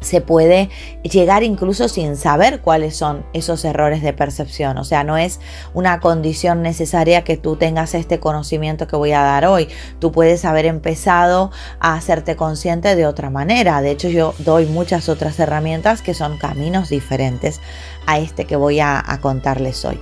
se 0.00 0.20
puede 0.20 0.70
llegar 1.02 1.42
incluso 1.42 1.88
sin 1.88 2.16
saber 2.16 2.60
cuáles 2.60 2.96
son 2.96 3.24
esos 3.32 3.64
errores 3.64 4.02
de 4.02 4.12
percepción. 4.12 4.78
O 4.78 4.84
sea, 4.84 5.04
no 5.04 5.16
es 5.16 5.40
una 5.74 6.00
condición 6.00 6.62
necesaria 6.62 7.24
que 7.24 7.36
tú 7.36 7.56
tengas 7.56 7.94
este 7.94 8.20
conocimiento 8.20 8.86
que 8.86 8.96
voy 8.96 9.12
a 9.12 9.22
dar 9.22 9.46
hoy. 9.46 9.68
Tú 9.98 10.12
puedes 10.12 10.44
haber 10.44 10.66
empezado 10.66 11.50
a 11.80 11.94
hacerte 11.94 12.36
consciente 12.36 12.94
de 12.94 13.06
otra 13.06 13.30
manera. 13.30 13.80
De 13.80 13.90
hecho, 13.90 14.08
yo 14.08 14.34
doy 14.38 14.66
muchas 14.66 15.08
otras 15.08 15.38
herramientas 15.40 16.02
que 16.02 16.14
son 16.14 16.38
caminos 16.38 16.88
diferentes 16.88 17.60
a 18.06 18.18
este 18.18 18.44
que 18.44 18.56
voy 18.56 18.80
a, 18.80 19.02
contarles 19.20 19.84
hoy. 19.84 19.98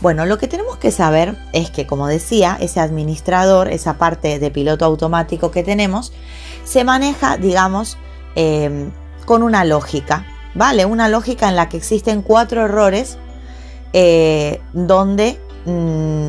Bueno, 0.00 0.26
lo 0.26 0.38
que 0.38 0.48
tenemos 0.48 0.76
que 0.78 0.90
saber 0.90 1.36
es 1.52 1.70
que, 1.70 1.86
como 1.86 2.06
decía, 2.06 2.56
ese 2.60 2.80
administrador, 2.80 3.68
esa 3.68 3.98
parte 3.98 4.38
de 4.38 4.50
piloto 4.50 4.84
automático 4.84 5.50
que 5.50 5.62
tenemos, 5.62 6.12
se 6.64 6.84
maneja, 6.84 7.36
digamos, 7.36 7.98
em, 8.34 8.90
con 9.24 9.42
una 9.42 9.64
lógica, 9.64 10.26
¿vale? 10.54 10.84
Una 10.84 11.08
lógica 11.08 11.48
en 11.48 11.56
la 11.56 11.68
que 11.68 11.76
existen 11.76 12.22
cuatro 12.22 12.64
errores 12.64 13.18
eh, 13.92 14.60
donde 14.72 15.38
mm, 15.66 16.26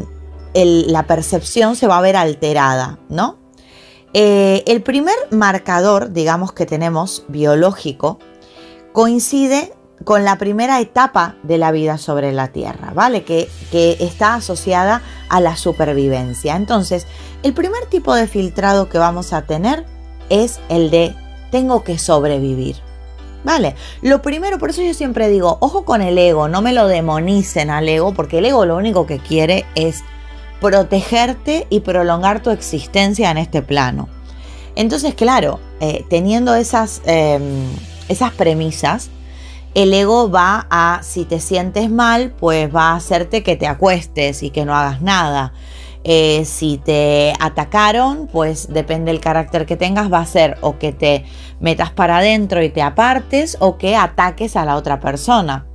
la 0.53 1.07
percepción 1.07 1.75
se 1.75 1.87
va 1.87 1.97
a 1.97 2.01
ver 2.01 2.15
alterada, 2.15 2.99
¿no? 3.09 3.37
Eh, 4.13 4.63
el 4.67 4.81
primer 4.81 5.15
marcador, 5.31 6.13
digamos, 6.13 6.53
que 6.53 6.65
tenemos 6.65 7.25
biológico, 7.27 8.19
coincide 8.93 9.73
con 10.05 10.23
la 10.23 10.37
primera 10.37 10.79
etapa 10.79 11.35
de 11.43 11.57
la 11.57 11.71
vida 11.71 11.97
sobre 11.97 12.31
la 12.31 12.49
Tierra, 12.49 12.91
¿vale? 12.93 13.23
Que, 13.23 13.49
que, 13.71 13.97
está 13.99 14.35
asociada 14.35 15.01
a 15.29 15.41
la 15.41 15.57
supervivencia. 15.57 16.55
Entonces, 16.55 17.07
el 17.43 17.53
primer 17.53 17.87
tipo 17.87 18.13
de 18.13 18.27
filtrado 18.27 18.87
que 18.87 18.97
vamos 18.97 19.33
a 19.33 19.41
tener 19.41 19.85
es 20.29 20.59
el 20.69 20.91
de 20.91 21.15
tengo 21.55 21.85
que 21.85 21.97
sobrevivir. 21.97 22.75
¿Vale? 23.45 23.75
Lo 24.01 24.21
primero, 24.21 24.59
por 24.59 24.71
eso 24.71 24.81
yo 24.81 24.93
siempre 24.93 25.29
digo, 25.29 25.57
ojo 25.62 25.85
con 25.85 26.01
el 26.01 26.17
ego, 26.17 26.50
no 26.50 26.62
me 26.62 26.74
lo 26.74 26.89
demonicen 26.89 27.69
al 27.69 27.88
ego, 27.88 28.13
porque 28.13 28.39
el 28.39 28.45
ego 28.45 28.65
lo 28.65 28.75
único 28.75 29.05
que 29.05 29.19
quiere 29.19 29.65
es 29.75 30.03
protegerte 30.59 31.65
y 31.69 31.79
prolongar 31.79 32.43
tu 32.43 32.50
existencia 32.50 33.31
en 33.31 33.38
este 33.38 33.62
plano. 33.62 34.09
Entonces, 34.75 35.15
claro, 35.15 35.62
eh, 35.79 36.03
teniendo 36.09 36.55
esas, 36.55 37.01
em, 37.05 37.69
esas 38.09 38.33
premisas, 38.33 39.09
el 39.75 39.93
ego 39.93 40.29
va 40.29 40.67
a, 40.69 41.00
si 41.03 41.24
te 41.24 41.39
sientes 41.39 41.89
mal, 41.89 42.33
pues 42.38 42.75
va 42.75 42.89
a 42.89 42.95
hacerte 42.95 43.43
que 43.43 43.55
te 43.55 43.67
acuestes 43.67 44.43
y 44.43 44.50
que 44.50 44.65
no 44.65 44.75
hagas 44.75 45.01
nada. 45.01 45.53
Eh, 46.07 46.45
si 46.45 46.77
te 46.77 47.33
atacaron, 47.39 48.27
pues 48.27 48.67
depende 48.71 49.12
del 49.12 49.19
carácter 49.19 49.65
que 49.65 49.75
tengas, 49.75 50.13
va 50.13 50.19
a 50.19 50.25
ser 50.27 50.55
o 50.62 50.77
que 50.77 50.91
te 50.91 51.25
metas 51.59 51.89
para 51.89 52.17
adentro 52.19 52.62
y 52.62 52.69
te 52.69 52.83
apartes 52.83 53.57
o 53.59 53.79
que 53.79 53.95
ataques 53.95 54.55
a 54.55 54.65
la 54.65 54.75
otra 54.75 55.00
persona. 55.00 55.65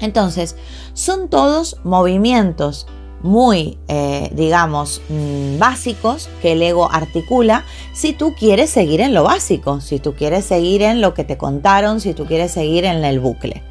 Entonces, 0.00 0.54
son 0.92 1.28
todos 1.28 1.80
movimientos 1.82 2.86
muy, 3.24 3.78
eh, 3.88 4.30
digamos, 4.32 5.02
mm, 5.08 5.58
básicos 5.58 6.28
que 6.40 6.52
el 6.52 6.62
ego 6.62 6.92
articula 6.92 7.64
si 7.94 8.12
tú 8.12 8.32
quieres 8.38 8.70
seguir 8.70 9.00
en 9.00 9.12
lo 9.12 9.24
básico, 9.24 9.80
si 9.80 9.98
tú 9.98 10.14
quieres 10.14 10.44
seguir 10.44 10.82
en 10.82 11.00
lo 11.00 11.14
que 11.14 11.24
te 11.24 11.36
contaron, 11.36 12.00
si 12.00 12.14
tú 12.14 12.26
quieres 12.26 12.52
seguir 12.52 12.84
en 12.84 13.04
el 13.04 13.18
bucle. 13.18 13.64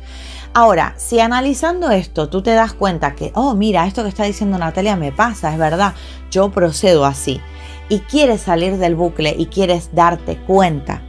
Ahora, 0.56 0.94
si 0.98 1.20
analizando 1.20 1.90
esto 1.90 2.30
tú 2.30 2.44
te 2.44 2.52
das 2.52 2.74
cuenta 2.74 3.16
que, 3.16 3.32
oh, 3.34 3.56
mira, 3.56 3.88
esto 3.88 4.04
que 4.04 4.10
está 4.10 4.24
diciendo 4.24 4.60
Natalia 4.60 4.96
me 4.96 5.12
pasa, 5.12 5.52
es 5.52 5.58
verdad, 5.58 5.96
yo 6.30 6.52
procedo 6.52 7.06
así, 7.06 7.42
y 7.90 8.00
quieres 8.02 8.42
salir 8.42 8.78
del 8.78 8.94
bucle 8.94 9.36
y 9.36 9.48
quieres 9.48 9.90
darte 9.94 10.38
cuenta 10.38 11.02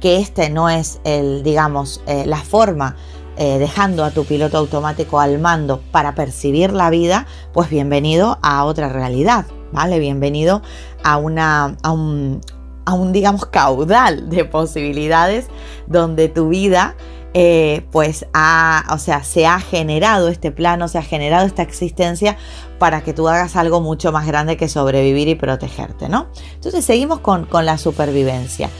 que 0.00 0.18
este 0.18 0.50
no 0.50 0.68
es 0.68 1.00
el, 1.04 1.44
digamos, 1.44 2.02
eh, 2.08 2.24
la 2.26 2.38
forma 2.38 2.96
eh, 3.36 3.58
dejando 3.60 4.04
a 4.04 4.10
tu 4.10 4.24
piloto 4.24 4.58
automático 4.58 5.20
al 5.20 5.38
mando 5.38 5.80
para 5.92 6.16
percibir 6.16 6.72
la 6.72 6.90
vida, 6.90 7.28
pues 7.52 7.70
bienvenido 7.70 8.40
a 8.42 8.64
otra 8.64 8.88
realidad, 8.88 9.46
¿vale? 9.72 10.00
Bienvenido 10.00 10.60
a, 11.04 11.18
una, 11.18 11.76
a, 11.84 11.92
un, 11.92 12.40
a 12.84 12.94
un, 12.94 13.12
digamos, 13.12 13.46
caudal 13.46 14.28
de 14.28 14.44
posibilidades 14.44 15.46
donde 15.86 16.28
tu 16.28 16.48
vida 16.48 16.96
eh, 17.40 17.86
pues 17.92 18.26
ha, 18.34 18.84
o 18.90 18.98
sea, 18.98 19.22
se 19.22 19.46
ha 19.46 19.60
generado 19.60 20.26
este 20.26 20.50
plano, 20.50 20.88
se 20.88 20.98
ha 20.98 21.02
generado 21.02 21.46
esta 21.46 21.62
existencia 21.62 22.36
para 22.80 23.04
que 23.04 23.12
tú 23.12 23.28
hagas 23.28 23.54
algo 23.54 23.80
mucho 23.80 24.10
más 24.10 24.26
grande 24.26 24.56
que 24.56 24.68
sobrevivir 24.68 25.28
y 25.28 25.36
protegerte, 25.36 26.08
¿no? 26.08 26.26
Entonces 26.54 26.84
seguimos 26.84 27.20
con, 27.20 27.44
con 27.46 27.64
la 27.64 27.78
supervivencia. 27.78 28.70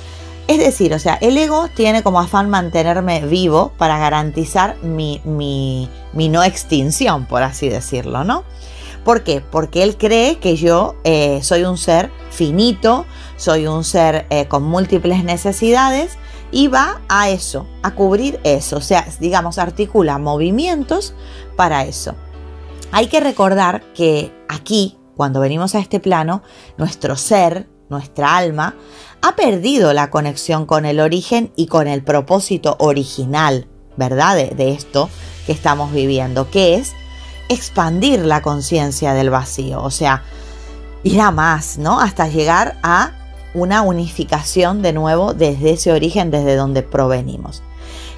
Es 0.48 0.58
decir, 0.58 0.92
o 0.92 0.98
sea, 0.98 1.14
el 1.20 1.38
ego 1.38 1.68
tiene 1.68 2.02
como 2.02 2.18
afán 2.18 2.50
mantenerme 2.50 3.24
vivo 3.24 3.70
para 3.78 3.96
garantizar 3.96 4.76
mi, 4.82 5.20
mi, 5.24 5.88
mi 6.12 6.28
no 6.28 6.42
extinción, 6.42 7.26
por 7.26 7.44
así 7.44 7.68
decirlo, 7.68 8.24
¿no? 8.24 8.42
¿Por 9.04 9.22
qué? 9.22 9.40
Porque 9.40 9.84
él 9.84 9.96
cree 9.96 10.40
que 10.40 10.56
yo 10.56 10.96
eh, 11.04 11.38
soy 11.44 11.62
un 11.62 11.78
ser 11.78 12.10
finito, 12.32 13.06
soy 13.36 13.68
un 13.68 13.84
ser 13.84 14.26
eh, 14.30 14.46
con 14.48 14.64
múltiples 14.64 15.22
necesidades 15.22 16.18
y 16.50 16.68
va 16.68 17.00
a 17.08 17.28
eso, 17.28 17.66
a 17.82 17.94
cubrir 17.94 18.40
eso, 18.44 18.76
o 18.76 18.80
sea, 18.80 19.06
digamos, 19.20 19.58
articula 19.58 20.18
movimientos 20.18 21.14
para 21.56 21.84
eso. 21.84 22.14
Hay 22.90 23.08
que 23.08 23.20
recordar 23.20 23.82
que 23.94 24.32
aquí, 24.48 24.96
cuando 25.16 25.40
venimos 25.40 25.74
a 25.74 25.78
este 25.78 26.00
plano, 26.00 26.42
nuestro 26.78 27.16
ser, 27.16 27.68
nuestra 27.90 28.36
alma, 28.36 28.74
ha 29.20 29.36
perdido 29.36 29.92
la 29.92 30.10
conexión 30.10 30.64
con 30.64 30.84
el 30.84 31.00
origen 31.00 31.52
y 31.56 31.66
con 31.66 31.86
el 31.88 32.02
propósito 32.02 32.76
original, 32.78 33.68
¿verdad? 33.96 34.36
De, 34.36 34.70
esto 34.72 35.10
que 35.46 35.52
estamos 35.52 35.92
viviendo, 35.92 36.50
que 36.50 36.76
es 36.76 36.94
expandir 37.48 38.20
la 38.20 38.42
conciencia 38.42 39.14
del 39.14 39.30
vacío, 39.30 39.82
o 39.82 39.90
sea, 39.90 40.22
ir 41.02 41.20
a 41.20 41.30
más, 41.30 41.78
¿no? 41.78 42.00
Hasta 42.00 42.28
llegar 42.28 42.78
a 42.82 43.12
una 43.54 43.82
unificación 43.82 44.82
de 44.82 44.92
nuevo 44.92 45.34
desde 45.34 45.70
ese 45.72 45.92
origen, 45.92 46.30
desde 46.30 46.56
donde 46.56 46.82
provenimos. 46.82 47.62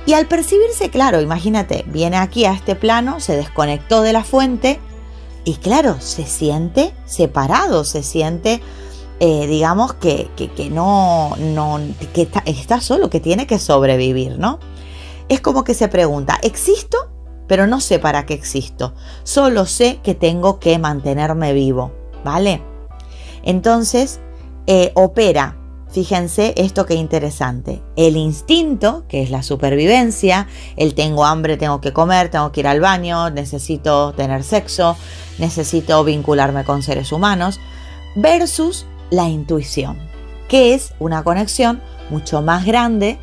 Y 0.07 0.15
al 0.15 0.27
percibirse 0.27 0.91
claro, 0.91 1.21
imagínate, 1.21 1.85
viene 1.87 2.17
aquí 2.17 2.45
a 2.45 2.53
este 2.53 2.75
plano, 2.75 3.21
se 3.21 3.37
desconectó 3.37 4.03
de 4.03 4.13
la 4.13 4.25
fuente 4.25 4.81
y 5.45 5.55
claro, 5.57 5.97
se 6.01 6.27
siente 6.27 6.93
separado, 7.05 7.85
se 7.85 8.03
siente 8.03 8.61
eh, 9.23 9.47
digamos, 9.47 9.93
que, 9.93 10.31
no, 10.71 11.37
no 11.37 11.79
que 12.15 12.27
está, 12.47 12.81
solo, 12.81 13.11
que 13.11 13.21
tiene 13.21 13.47
que 13.47 13.59
sobrevivir, 13.59 14.39
¿no? 14.39 14.59
Es 15.29 15.43
como 15.43 15.63
que 15.63 15.75
se 15.75 15.89
pregunta, 15.89 16.39
¿existo? 16.43 16.97
Pero 17.47 17.67
no 17.67 17.83
sé 17.83 17.99
para 17.99 18.25
qué 18.25 18.33
existo. 18.33 18.95
Solo 19.23 19.67
sé 19.67 20.01
que 20.03 20.15
tengo 20.15 20.59
que 20.59 20.79
mantenerme 20.79 21.53
vivo, 21.53 21.93
¿vale? 22.25 22.63
Entonces, 23.43 24.21
eh, 24.67 24.93
opera, 24.95 25.57
fíjense 25.89 26.55
esto 26.57 26.87
que 26.87 26.95
interesante, 26.95 27.83
el 27.97 28.17
instinto, 28.17 29.05
que 29.09 29.23
es 29.23 29.31
la 29.31 29.43
supervivencia, 29.43 30.47
el 30.77 30.95
tengo 30.95 31.25
hambre, 31.25 31.57
tengo 31.57 31.81
que 31.81 31.93
comer, 31.93 32.31
tengo 32.31 32.53
que 32.53 32.61
ir 32.61 32.67
al 32.67 32.81
baño, 32.81 33.31
necesito 33.31 34.13
tener 34.13 34.45
sexo, 34.45 34.97
necesito 35.39 36.05
vincularme 36.05 36.65
con 36.65 36.83
seres 36.83 37.13
humanos, 37.13 37.61
versus 38.15 38.87
la 39.11 39.29
intuición, 39.29 39.99
que 40.49 40.75
es 40.75 40.95
una 40.99 41.23
conexión 41.23 41.81
mucho 42.11 42.43
más 42.43 42.65
grande 42.65 43.19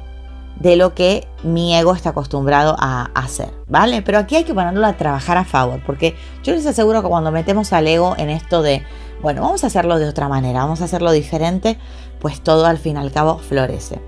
de 0.60 0.76
lo 0.76 0.96
que 0.96 1.28
mi 1.44 1.76
ego 1.76 1.94
está 1.94 2.10
acostumbrado 2.10 2.76
a 2.80 3.12
hacer, 3.14 3.50
¿vale? 3.68 4.02
Pero 4.02 4.18
aquí 4.18 4.36
hay 4.36 4.44
que 4.44 4.54
ponerlo 4.54 4.86
a 4.86 4.94
trabajar 4.94 5.38
a 5.38 5.46
favor, 5.46 5.82
porque 5.86 6.16
yo 6.44 6.54
les 6.54 6.66
aseguro 6.66 7.02
que 7.02 7.10
cuando 7.10 7.32
metemos 7.32 7.74
al 7.74 7.88
ego 7.88 8.16
en 8.18 8.30
esto 8.30 8.62
de, 8.62 8.84
bueno, 9.22 9.42
vamos 9.42 9.64
a 9.64 9.68
hacerlo 9.68 10.00
de 10.00 10.08
otra 10.08 10.28
manera, 10.28 10.60
vamos 10.60 10.82
a 10.82 10.86
hacerlo 10.86 11.12
diferente, 11.12 11.78
pues 12.20 12.42
todo 12.42 12.66
al 12.66 12.78
fin 12.78 12.98
y 12.98 13.00
al 13.00 13.12
cabo 13.12 13.40
florece. 13.40 14.00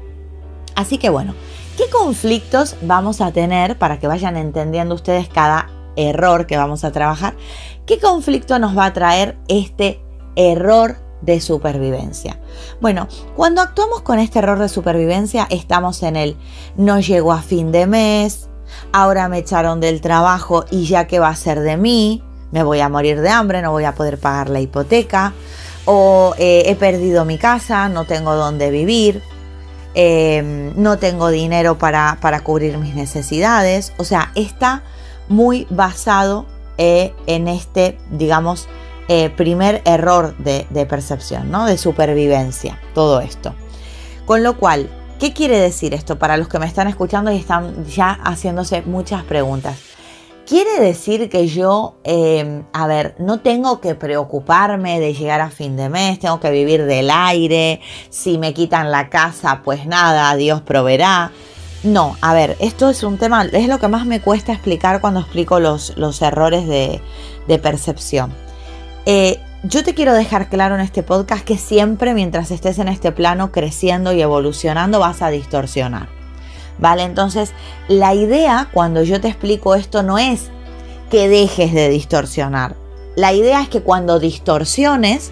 Así 0.75 0.97
que 0.97 1.09
bueno, 1.09 1.33
¿qué 1.77 1.89
conflictos 1.89 2.75
vamos 2.81 3.21
a 3.21 3.31
tener 3.31 3.77
para 3.77 3.99
que 3.99 4.07
vayan 4.07 4.37
entendiendo 4.37 4.95
ustedes 4.95 5.27
cada 5.27 5.69
error 5.95 6.47
que 6.47 6.57
vamos 6.57 6.83
a 6.83 6.91
trabajar? 6.91 7.35
¿Qué 7.85 7.99
conflicto 7.99 8.59
nos 8.59 8.77
va 8.77 8.85
a 8.85 8.93
traer 8.93 9.37
este 9.47 10.01
error 10.35 10.97
de 11.21 11.41
supervivencia. 11.41 12.39
Bueno, 12.81 13.07
cuando 13.35 13.61
actuamos 13.61 14.01
con 14.01 14.19
este 14.19 14.39
error 14.39 14.59
de 14.59 14.69
supervivencia 14.69 15.47
estamos 15.49 16.03
en 16.03 16.15
el 16.15 16.37
no 16.77 16.99
llego 16.99 17.33
a 17.33 17.41
fin 17.41 17.71
de 17.71 17.87
mes, 17.87 18.49
ahora 18.91 19.27
me 19.27 19.39
echaron 19.39 19.79
del 19.79 20.01
trabajo 20.01 20.65
y 20.71 20.85
ya 20.85 21.07
qué 21.07 21.19
va 21.19 21.29
a 21.29 21.35
ser 21.35 21.59
de 21.59 21.77
mí, 21.77 22.23
me 22.51 22.63
voy 22.63 22.79
a 22.79 22.89
morir 22.89 23.21
de 23.21 23.29
hambre, 23.29 23.61
no 23.61 23.71
voy 23.71 23.85
a 23.85 23.95
poder 23.95 24.19
pagar 24.19 24.49
la 24.49 24.59
hipoteca, 24.59 25.33
o 25.85 26.33
eh, 26.37 26.63
he 26.65 26.75
perdido 26.75 27.25
mi 27.25 27.37
casa, 27.37 27.89
no 27.89 28.05
tengo 28.05 28.35
dónde 28.35 28.71
vivir, 28.71 29.21
em, 29.95 30.73
no 30.75 30.97
tengo 30.97 31.29
dinero 31.29 31.77
para, 31.77 32.17
para, 32.21 32.41
cubrir 32.41 32.77
mis 32.77 32.95
necesidades, 32.95 33.93
o 33.97 34.03
sea, 34.03 34.31
está 34.35 34.83
muy 35.27 35.67
basado 35.69 36.45
eh, 36.77 37.13
en 37.27 37.47
este, 37.47 37.97
digamos, 38.11 38.67
eh, 39.11 39.31
primer 39.31 39.81
error 39.85 40.37
de, 40.37 40.85
percepción, 40.85 41.49
¿no? 41.49 41.65
De 41.65 41.79
supervivencia, 41.79 42.79
todo 42.93 43.21
esto. 43.21 43.55
Con 44.27 44.43
lo 44.43 44.57
cual, 44.57 44.87
¿qué 45.19 45.33
quiere 45.33 45.57
decir 45.57 45.95
esto 45.95 46.19
para 46.19 46.37
los 46.37 46.47
que 46.47 46.59
me 46.59 46.67
están 46.67 46.87
escuchando 46.87 47.31
y 47.31 47.37
están 47.37 47.85
ya 47.85 48.19
haciéndose 48.23 48.83
muchas 48.83 49.23
preguntas? 49.23 49.88
Quiere 50.49 50.79
decir 50.79 51.29
que 51.29 51.45
yo, 51.45 51.99
em, 52.03 52.63
a 52.73 52.87
ver, 52.87 53.13
no 53.19 53.39
tengo 53.39 53.79
que 53.79 53.93
preocuparme 53.93 54.99
de 54.99 55.13
llegar 55.13 55.41
a 55.41 55.51
fin 55.51 55.75
de 55.75 55.89
mes, 55.89 56.17
tengo 56.17 56.39
que 56.39 56.49
vivir 56.49 56.85
del 56.85 57.11
aire, 57.11 57.81
si 58.09 58.39
me 58.39 58.55
quitan 58.55 58.89
la 58.89 59.09
casa, 59.09 59.61
pues 59.63 59.85
nada, 59.85 60.35
Dios 60.35 60.61
proveerá. 60.61 61.31
No, 61.83 62.17
a 62.21 62.33
ver, 62.33 62.57
esto 62.59 62.89
es 62.89 63.03
un 63.03 63.19
tema, 63.19 63.45
es 63.45 63.67
lo 63.67 63.77
que 63.77 63.89
más 63.89 64.07
me 64.07 64.21
cuesta 64.21 64.51
explicar 64.51 65.01
cuando 65.01 65.19
explico 65.19 65.59
los, 65.59 65.95
los 65.97 66.19
errores 66.23 66.67
de, 66.67 66.99
de 67.47 67.59
percepción. 67.59 68.33
Eh, 69.05 69.39
yo 69.61 69.83
te 69.83 69.93
quiero 69.93 70.15
dejar 70.15 70.49
claro 70.49 70.73
en 70.73 70.81
este 70.81 71.03
podcast 71.03 71.45
que 71.45 71.59
siempre 71.59 72.15
mientras 72.15 72.49
estés 72.49 72.79
en 72.79 72.87
este 72.87 73.11
plano 73.11 73.51
creciendo 73.51 74.13
y 74.13 74.21
evolucionando 74.23 74.99
vas 74.99 75.21
a 75.21 75.29
distorsionar. 75.29 76.18
¿Vale? 76.79 77.03
Entonces, 77.03 77.51
la 77.87 78.13
idea 78.13 78.69
cuando 78.73 79.03
yo 79.03 79.19
te 79.19 79.27
explico 79.27 79.75
esto 79.75 80.01
no 80.03 80.17
es 80.17 80.49
que 81.09 81.27
dejes 81.27 81.73
de 81.73 81.89
distorsionar. 81.89 82.75
La 83.15 83.33
idea 83.33 83.61
es 83.61 83.69
que 83.69 83.81
cuando 83.81 84.19
distorsiones, 84.19 85.31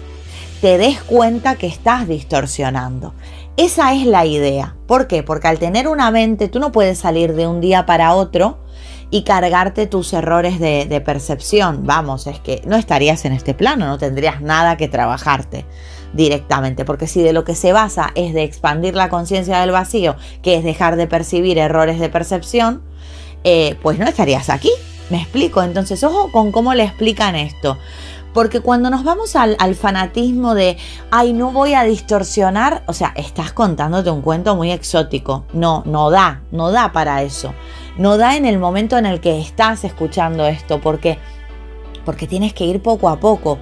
te 0.60 0.76
des 0.76 1.00
cuenta 1.02 1.54
que 1.54 1.68
estás 1.68 2.08
distorsionando. 2.08 3.14
Esa 3.56 3.94
es 3.94 4.06
la 4.06 4.26
idea. 4.26 4.76
¿Por 4.86 5.06
qué? 5.06 5.22
Porque 5.22 5.48
al 5.48 5.58
tener 5.58 5.88
una 5.88 6.10
mente, 6.10 6.48
tú 6.48 6.58
no 6.58 6.72
puedes 6.72 6.98
salir 6.98 7.34
de 7.34 7.46
un 7.46 7.60
día 7.60 7.86
para 7.86 8.14
otro 8.14 8.58
y 9.10 9.22
cargarte 9.22 9.86
tus 9.86 10.12
errores 10.12 10.60
de, 10.60 11.02
percepción. 11.04 11.86
Vamos, 11.86 12.26
es 12.26 12.40
que 12.40 12.62
no 12.66 12.76
estarías 12.76 13.24
en 13.24 13.32
este 13.32 13.54
plano, 13.54 13.86
no 13.86 13.98
tendrías 13.98 14.40
nada 14.42 14.76
que 14.76 14.88
trabajarte 14.88 15.64
directamente, 16.12 16.84
porque 16.84 17.06
si 17.06 17.22
de 17.22 17.32
lo 17.32 17.44
que 17.44 17.54
se 17.54 17.72
basa 17.72 18.10
es 18.14 18.34
de 18.34 18.44
expandir 18.44 18.94
la 18.94 19.08
conciencia 19.08 19.60
del 19.60 19.70
vacío, 19.70 20.16
que 20.42 20.56
es 20.56 20.64
dejar 20.64 20.96
de 20.96 21.06
percibir 21.06 21.58
errores 21.58 22.00
de 22.00 22.08
percepción, 22.08 22.82
eh, 23.44 23.76
pues 23.82 23.98
no 23.98 24.06
estarías 24.06 24.50
aquí. 24.50 24.70
Me 25.10 25.22
explico, 25.22 25.62
entonces 25.62 26.02
ojo 26.04 26.30
con 26.32 26.52
cómo 26.52 26.74
le 26.74 26.84
explican 26.84 27.34
esto. 27.34 27.78
Porque 28.34 28.60
cuando 28.60 28.90
nos 28.90 29.04
vamos 29.04 29.36
al, 29.36 29.56
al, 29.58 29.74
fanatismo 29.74 30.54
de, 30.54 30.76
ay, 31.10 31.32
no 31.32 31.50
voy 31.50 31.72
a 31.72 31.84
distorsionar, 31.84 32.84
o 32.86 32.92
sea, 32.92 33.12
estás 33.16 33.52
contándote 33.52 34.10
un 34.10 34.20
cuento 34.20 34.54
muy 34.54 34.70
exótico. 34.70 35.46
No, 35.54 35.82
no 35.86 36.10
da, 36.10 36.42
no 36.52 36.70
da 36.70 36.92
para 36.92 37.22
eso 37.22 37.54
no 37.98 38.16
da 38.16 38.36
en 38.36 38.46
el 38.46 38.58
momento 38.58 38.96
en 38.96 39.04
el 39.04 39.20
que 39.20 39.38
estás 39.40 39.84
escuchando 39.84 40.46
esto, 40.46 40.80
porque, 40.80 41.18
porque 42.04 42.26
tienes 42.26 42.54
que 42.54 42.64
ir 42.64 42.80
poco 42.80 43.08
a 43.08 43.20
poco. 43.20 43.58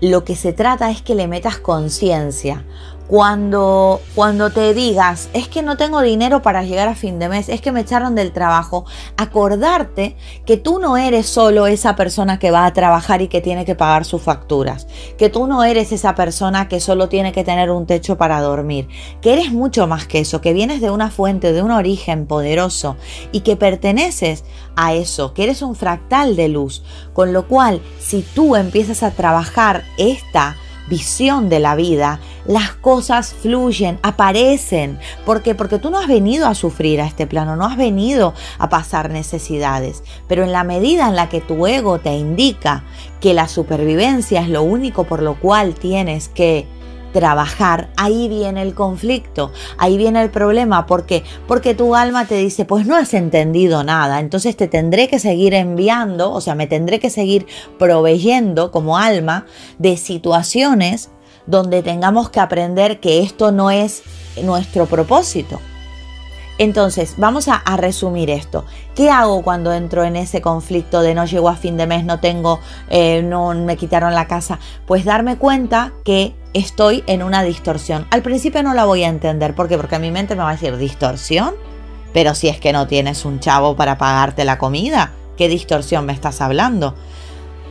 Lo 0.00 0.24
que 0.24 0.34
se 0.34 0.54
trata 0.54 0.90
es 0.90 1.02
que 1.02 1.14
le 1.14 1.28
metas 1.28 1.58
conciencia. 1.58 2.64
Cuando, 3.10 4.00
cuando 4.14 4.50
te 4.50 4.72
digas, 4.72 5.30
es 5.32 5.48
que 5.48 5.62
no 5.62 5.76
tengo 5.76 6.00
dinero 6.00 6.42
para 6.42 6.62
llegar 6.62 6.86
a 6.86 6.94
fin 6.94 7.18
de 7.18 7.28
mes, 7.28 7.48
es 7.48 7.60
que 7.60 7.72
me 7.72 7.80
echaron 7.80 8.14
del 8.14 8.30
trabajo, 8.30 8.84
acordarte 9.16 10.14
que 10.46 10.56
tú 10.56 10.78
no 10.78 10.96
eres 10.96 11.26
solo 11.26 11.66
esa 11.66 11.96
persona 11.96 12.38
que 12.38 12.52
va 12.52 12.64
a 12.66 12.72
trabajar 12.72 13.20
y 13.20 13.26
que 13.26 13.40
tiene 13.40 13.64
que 13.64 13.74
pagar 13.74 14.04
sus 14.04 14.22
facturas, 14.22 14.86
que 15.18 15.28
tú 15.28 15.48
no 15.48 15.64
eres 15.64 15.90
esa 15.90 16.14
persona 16.14 16.68
que 16.68 16.78
solo 16.78 17.08
tiene 17.08 17.32
que 17.32 17.42
tener 17.42 17.72
un 17.72 17.84
techo 17.84 18.16
para 18.16 18.40
dormir, 18.40 18.86
que 19.20 19.32
eres 19.32 19.50
mucho 19.50 19.88
más 19.88 20.06
que 20.06 20.20
eso, 20.20 20.40
que 20.40 20.52
vienes 20.52 20.80
de 20.80 20.92
una 20.92 21.10
fuente, 21.10 21.52
de 21.52 21.64
un 21.64 21.72
origen 21.72 22.28
poderoso 22.28 22.96
y 23.32 23.40
que 23.40 23.56
perteneces 23.56 24.44
a 24.76 24.94
eso, 24.94 25.34
que 25.34 25.42
eres 25.42 25.62
un 25.62 25.74
fractal 25.74 26.36
de 26.36 26.46
luz, 26.46 26.84
con 27.12 27.32
lo 27.32 27.48
cual 27.48 27.82
si 27.98 28.22
tú 28.22 28.54
empiezas 28.54 29.02
a 29.02 29.10
trabajar 29.10 29.82
esta 29.98 30.56
visión 30.90 31.48
de 31.48 31.60
la 31.60 31.76
vida, 31.76 32.20
las 32.44 32.72
cosas 32.72 33.32
fluyen, 33.32 33.98
aparecen. 34.02 34.98
¿Por 35.24 35.42
qué? 35.42 35.54
Porque 35.54 35.78
tú 35.78 35.88
no 35.88 35.98
has 35.98 36.08
venido 36.08 36.46
a 36.46 36.54
sufrir 36.54 37.00
a 37.00 37.06
este 37.06 37.26
plano, 37.26 37.56
no 37.56 37.64
has 37.64 37.78
venido 37.78 38.34
a 38.58 38.68
pasar 38.68 39.08
necesidades. 39.08 40.02
Pero 40.28 40.44
en 40.44 40.52
la 40.52 40.64
medida 40.64 41.08
en 41.08 41.16
la 41.16 41.30
que 41.30 41.40
tu 41.40 41.66
ego 41.66 42.00
te 42.00 42.12
indica 42.12 42.84
que 43.20 43.32
la 43.32 43.48
supervivencia 43.48 44.42
es 44.42 44.48
lo 44.48 44.62
único 44.62 45.04
por 45.04 45.22
lo 45.22 45.40
cual 45.40 45.74
tienes 45.74 46.28
que 46.28 46.66
trabajar, 47.12 47.90
ahí 47.96 48.28
viene 48.28 48.62
el 48.62 48.74
conflicto, 48.74 49.52
ahí 49.78 49.96
viene 49.96 50.22
el 50.22 50.30
problema. 50.30 50.86
¿Por 50.86 51.06
qué? 51.06 51.24
Porque 51.46 51.74
tu 51.74 51.94
alma 51.94 52.26
te 52.26 52.36
dice, 52.36 52.64
pues 52.64 52.86
no 52.86 52.96
has 52.96 53.14
entendido 53.14 53.84
nada, 53.84 54.20
entonces 54.20 54.56
te 54.56 54.68
tendré 54.68 55.08
que 55.08 55.18
seguir 55.18 55.54
enviando, 55.54 56.32
o 56.32 56.40
sea, 56.40 56.54
me 56.54 56.66
tendré 56.66 56.98
que 57.00 57.10
seguir 57.10 57.46
proveyendo 57.78 58.70
como 58.70 58.98
alma 58.98 59.46
de 59.78 59.96
situaciones 59.96 61.10
donde 61.46 61.82
tengamos 61.82 62.30
que 62.30 62.40
aprender 62.40 63.00
que 63.00 63.22
esto 63.22 63.52
no 63.52 63.70
es 63.70 64.02
nuestro 64.42 64.86
propósito. 64.86 65.60
Entonces, 66.60 67.14
vamos 67.16 67.48
a, 67.48 67.62
resumir 67.78 68.28
esto. 68.28 68.66
¿Qué 68.94 69.08
hago 69.08 69.40
cuando 69.40 69.72
entro 69.72 70.04
en 70.04 70.14
ese 70.14 70.42
conflicto 70.42 71.00
de 71.00 71.14
no 71.14 71.24
llego 71.24 71.48
a 71.48 71.56
fin 71.56 71.78
de 71.78 71.86
mes, 71.86 72.04
no 72.04 72.20
tengo, 72.20 72.60
eh, 72.90 73.22
no 73.22 73.54
me 73.54 73.78
quitaron 73.78 74.14
la 74.14 74.26
casa? 74.26 74.58
Pues 74.86 75.06
darme 75.06 75.38
cuenta 75.38 75.94
que 76.04 76.34
estoy 76.54 77.04
en 77.06 77.22
una 77.22 77.42
distorsión. 77.42 78.06
Al 78.10 78.22
principio 78.22 78.62
no 78.62 78.74
la 78.74 78.84
voy 78.84 79.04
a 79.04 79.08
entender. 79.08 79.54
¿Por 79.54 79.68
qué? 79.68 79.76
Porque 79.76 79.98
mi 79.98 80.10
mente 80.10 80.34
me 80.36 80.42
va 80.42 80.50
a 80.50 80.52
decir 80.52 80.76
distorsión. 80.76 81.54
Pero 82.12 82.34
si 82.34 82.48
es 82.48 82.58
que 82.58 82.72
no 82.72 82.86
tienes 82.86 83.24
un 83.24 83.40
chavo 83.40 83.76
para 83.76 83.96
pagarte 83.96 84.44
la 84.44 84.58
comida, 84.58 85.12
¿qué 85.36 85.48
distorsión 85.48 86.06
me 86.06 86.12
estás 86.12 86.40
hablando? 86.40 86.94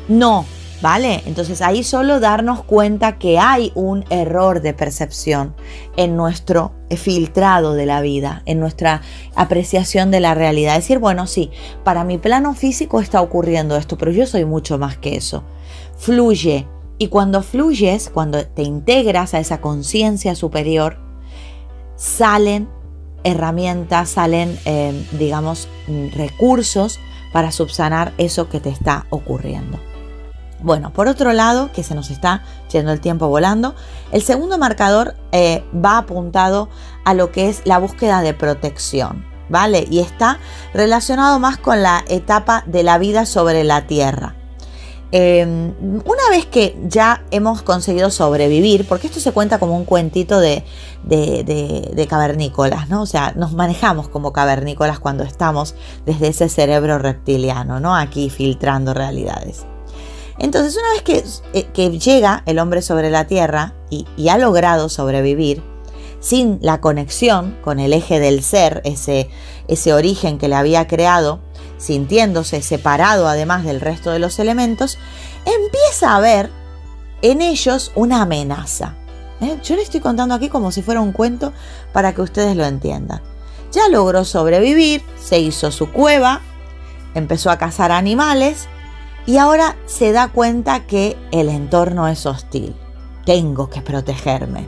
No, 0.08 0.46
¿Vale? 0.82 1.24
Entonces 1.26 1.62
ahí 1.62 1.84
solo 1.84 2.22
darnos 2.22 2.64
cuenta 2.64 3.18
que 3.18 3.38
hay 3.38 3.74
un 3.76 4.06
error 4.10 4.62
de 4.62 4.74
percepción 4.74 5.54
en 5.98 6.16
nuestro 6.16 6.72
filtrado 6.96 7.74
de 7.74 7.86
la 7.86 8.00
vida, 8.00 8.44
en 8.46 8.62
nuestra 8.62 9.02
apreciación 9.36 10.10
de 10.10 10.22
la 10.22 10.36
realidad. 10.36 10.76
Decir, 10.76 11.00
bueno, 11.00 11.28
sí, 11.28 11.52
para 11.84 12.06
mi 12.06 12.18
plano 12.18 12.54
físico 12.54 13.02
está 13.02 13.22
ocurriendo 13.22 13.76
esto, 13.76 13.98
pero 13.98 14.12
yo 14.12 14.26
soy 14.26 14.46
mucho 14.46 14.78
más 14.78 14.98
que 14.98 15.18
eso. 15.18 15.44
Fluye. 15.98 16.66
Y 17.00 17.08
cuando 17.08 17.42
fluyes, 17.42 18.12
cuando 18.14 18.46
te 18.46 18.62
integras 18.62 19.34
a 19.34 19.40
esa 19.40 19.62
conciencia 19.62 20.36
superior, 20.36 20.98
salen 21.96 22.70
herramientas, 23.24 24.10
salen, 24.10 24.60
eh, 24.66 25.08
digamos, 25.14 25.70
recursos 26.14 27.00
para 27.32 27.52
subsanar 27.52 28.14
eso 28.18 28.50
que 28.50 28.60
te 28.60 28.70
está 28.70 29.06
ocurriendo. 29.10 29.80
Bueno, 30.62 30.92
por 30.92 31.08
otro 31.08 31.32
lado, 31.32 31.72
que 31.72 31.84
se 31.84 31.96
nos 31.96 32.10
está 32.10 32.44
yendo 32.70 32.92
el 32.92 33.00
tiempo 33.00 33.30
volando, 33.30 33.76
el 34.12 34.22
segundo 34.22 34.58
marcador 34.58 35.16
eh, 35.32 35.64
va 35.74 36.00
apuntado 36.00 36.68
a 37.06 37.14
lo 37.14 37.32
que 37.32 37.48
es 37.48 37.62
la 37.64 37.78
búsqueda 37.78 38.22
de 38.22 38.34
protección, 38.34 39.26
¿vale? 39.48 39.88
Y 39.90 40.00
está 40.00 40.38
relacionado 40.74 41.40
más 41.40 41.58
con 41.58 41.82
la 41.82 42.04
etapa 42.10 42.66
de 42.68 42.84
la 42.84 42.98
vida 42.98 43.26
sobre 43.26 43.64
la 43.64 43.88
Tierra. 43.88 44.36
Em, 45.12 45.74
una 45.80 46.30
vez 46.30 46.46
que 46.46 46.78
ya 46.88 47.24
hemos 47.32 47.64
conseguido 47.64 48.12
sobrevivir, 48.12 48.88
porque 48.88 49.08
esto 49.08 49.20
se 49.20 49.32
cuenta 49.32 49.58
como 49.58 49.76
un 49.76 49.86
cuentito 49.86 50.40
de, 50.40 50.64
de, 51.04 52.08
cavernícolas, 52.08 52.90
¿no? 52.90 53.02
O 53.02 53.06
sea, 53.08 53.34
nos 53.36 53.54
manejamos 53.54 54.08
como 54.08 54.34
cavernícolas 54.34 55.00
cuando 55.00 55.24
estamos 55.24 55.74
desde 56.06 56.28
ese 56.28 56.48
cerebro 56.48 57.00
reptiliano, 57.00 57.80
¿no? 57.80 57.96
Aquí 57.96 58.30
filtrando 58.30 58.94
realidades. 58.94 59.66
Entonces, 60.38 60.78
una 60.78 60.94
vez 60.94 61.44
eh, 61.54 61.68
que, 61.74 62.00
llega 62.00 62.44
el 62.46 62.60
hombre 62.60 62.82
sobre 62.82 63.10
la 63.10 63.26
Tierra 63.26 63.74
y, 63.90 64.06
ha 64.30 64.38
logrado 64.38 64.90
sobrevivir, 64.90 65.64
sin 66.20 66.60
la 66.62 66.82
conexión 66.82 67.58
con 67.64 67.80
el 67.80 67.94
eje 67.94 68.20
del 68.20 68.44
ser, 68.44 68.82
ese, 68.86 69.30
ese 69.68 69.94
origen 69.94 70.38
que 70.38 70.48
le 70.48 70.56
había 70.56 70.88
creado, 70.88 71.40
sintiéndose 71.80 72.62
separado 72.62 73.28
además 73.28 73.64
del 73.64 73.82
resto 73.82 74.12
de 74.12 74.20
los 74.20 74.38
elementos, 74.38 75.00
empieza 75.46 76.16
a 76.16 76.20
ver 76.20 76.52
en 77.24 77.42
ellos 77.42 77.92
una 77.96 78.22
amenaza. 78.22 78.96
¿eh? 79.42 79.58
Yo 79.64 79.76
le 79.76 79.82
estoy 79.82 80.02
contando 80.02 80.36
aquí 80.36 80.50
como 80.50 80.72
si 80.72 80.84
fuera 80.84 81.02
un 81.02 81.14
cuento 81.14 81.54
para 81.92 82.14
que 82.14 82.22
ustedes 82.22 82.56
lo 82.56 82.66
entiendan. 82.66 83.22
Ya 83.72 83.88
logró 83.88 84.26
sobrevivir, 84.26 85.02
se 85.20 85.40
hizo 85.40 85.72
su 85.72 85.92
cueva, 85.92 86.42
empezó 87.16 87.50
a 87.50 87.58
cazar 87.58 87.92
animales 87.92 88.68
y 89.26 89.38
ahora 89.38 89.76
se 89.86 90.12
da 90.12 90.28
cuenta 90.28 90.86
que 90.86 91.18
el 91.32 91.50
entorno 91.50 92.08
es 92.08 92.26
hostil. 92.26 92.76
Tengo 93.26 93.70
que 93.70 93.82
protegerme. 93.82 94.68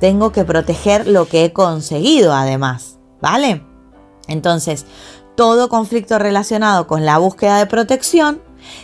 Tengo 0.00 0.32
que 0.32 0.44
proteger 0.44 1.06
lo 1.06 1.28
que 1.28 1.44
he 1.44 1.52
conseguido 1.52 2.32
además, 2.32 2.98
¿vale? 3.20 3.64
Entonces, 4.28 4.86
todo 5.34 5.68
conflicto 5.68 6.18
relacionado 6.18 6.86
con 6.86 7.04
la 7.04 7.18
búsqueda 7.18 7.58
de 7.58 7.66
protección 7.66 8.40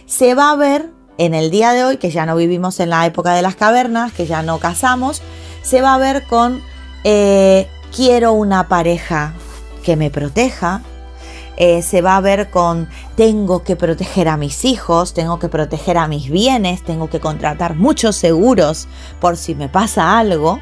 se 0.07 0.35
va 0.35 0.51
a 0.51 0.57
ver 0.57 0.91
en 1.19 1.35
el 1.35 1.51
día 1.51 1.73
de 1.73 1.85
hoy, 1.85 1.97
que 1.97 2.11
ya 2.11 2.27
no 2.27 2.37
vivimos 2.37 2.79
en 2.81 2.91
la 2.91 3.05
época 3.05 3.35
de 3.35 3.43
las 3.43 3.57
cavernas, 3.57 4.13
que 4.13 4.27
ya 4.27 4.43
no 4.43 4.59
casamos, 4.59 5.21
se 5.63 5.83
va 5.83 5.95
a 5.95 5.99
ver 5.99 6.25
con 6.27 6.63
eh, 7.05 7.69
quiero 7.95 8.33
una 8.33 8.69
pareja 8.69 9.35
que 9.83 9.97
me 9.97 10.11
proteja, 10.11 10.83
eh, 11.57 11.83
se 11.83 12.03
va 12.03 12.17
a 12.17 12.21
ver 12.21 12.51
con 12.51 12.89
tengo 13.17 13.65
que 13.65 13.75
proteger 13.75 14.29
a 14.29 14.37
mis 14.37 14.65
hijos, 14.65 15.13
tengo 15.13 15.41
que 15.41 15.49
proteger 15.49 15.99
a 15.99 16.07
mis 16.07 16.31
bienes, 16.31 16.85
tengo 16.85 17.11
que 17.11 17.19
contratar 17.19 17.75
muchos 17.75 18.15
seguros 18.15 18.87
por 19.21 19.37
si 19.37 19.57
me 19.57 19.69
pasa 19.69 20.19
algo. 20.19 20.61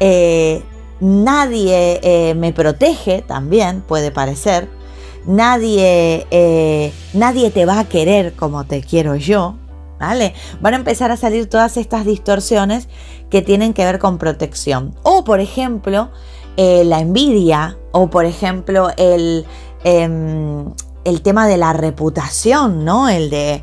Eh, 0.00 0.64
nadie 0.98 2.34
me 2.36 2.52
protege 2.52 3.22
también, 3.22 3.80
puede 3.80 4.10
parecer. 4.10 4.77
Nadie, 5.26 6.92
nadie 7.14 7.50
te 7.50 7.66
va 7.66 7.80
a 7.80 7.88
querer 7.88 8.34
como 8.34 8.64
te 8.64 8.82
quiero 8.82 9.16
yo. 9.16 9.56
¿Vale? 10.00 10.32
Van 10.60 10.74
a 10.74 10.76
empezar 10.76 11.10
a 11.10 11.16
salir 11.16 11.48
todas 11.48 11.76
estas 11.76 12.06
distorsiones 12.06 12.88
que 13.30 13.42
tienen 13.42 13.74
que 13.74 13.84
ver 13.84 13.98
con 13.98 14.18
protección. 14.18 14.94
O, 15.02 15.24
por 15.24 15.40
ejemplo, 15.40 16.10
la 16.56 17.00
envidia, 17.00 17.76
o 17.90 18.08
por 18.08 18.24
ejemplo, 18.24 18.90
el, 18.96 19.44
Em, 19.84 20.72
el 21.04 21.22
tema 21.22 21.46
de 21.46 21.56
la 21.56 21.72
reputación, 21.72 22.84
¿no? 22.84 23.08
El 23.08 23.30
de 23.30 23.62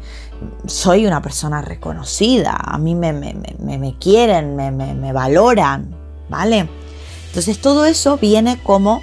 soy 0.65 1.05
una 1.05 1.21
persona 1.21 1.61
reconocida, 1.61 2.55
a 2.55 2.77
mí 2.77 2.95
me, 2.95 3.13
me, 3.13 3.95
quieren, 3.99 4.55
me, 4.55 5.13
valoran, 5.13 5.95
¿vale? 6.29 6.67
Entonces 7.27 7.59
todo 7.59 7.85
eso 7.85 8.17
viene 8.17 8.59
como 8.61 9.01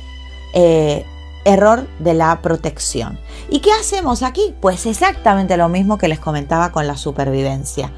eh, 0.55 1.05
error 1.44 1.87
de 1.98 2.14
la 2.14 2.40
protección. 2.42 3.18
¿Y 3.50 3.61
qué 3.61 3.72
hacemos 3.72 4.22
aquí? 4.22 4.55
Pues 4.61 4.87
exactamente 4.87 5.57
lo 5.57 5.68
mismo 5.68 5.98
que 5.98 6.09
les 6.09 6.18
comentaba 6.18 6.72
con 6.72 6.87
la 6.87 6.96
supervivencia 6.96 7.92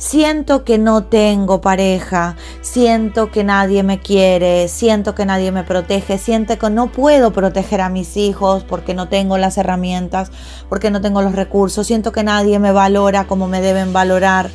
siento 0.00 0.64
que 0.64 0.78
no 0.78 1.04
tengo 1.04 1.60
pareja, 1.60 2.34
siento 2.62 3.30
que 3.30 3.44
nadie 3.44 3.82
me 3.82 4.00
quiere, 4.00 4.66
siento 4.66 5.14
que 5.14 5.26
nadie 5.26 5.52
me 5.52 5.62
protege, 5.62 6.16
siento 6.16 6.58
que 6.58 6.70
no 6.70 6.90
puedo 6.90 7.32
proteger 7.32 7.82
a 7.82 7.90
mis 7.90 8.16
hijos 8.16 8.64
porque 8.64 8.94
no 8.94 9.08
tengo 9.08 9.36
las 9.36 9.58
herramientas, 9.58 10.32
porque 10.70 10.90
no 10.90 11.02
tengo 11.02 11.20
los 11.20 11.34
recursos, 11.34 11.86
siento 11.86 12.12
que 12.12 12.24
nadie 12.24 12.58
me 12.58 12.72
valora 12.72 13.26
como 13.26 13.46
me 13.46 13.60
deben 13.60 13.92
valorar, 13.92 14.50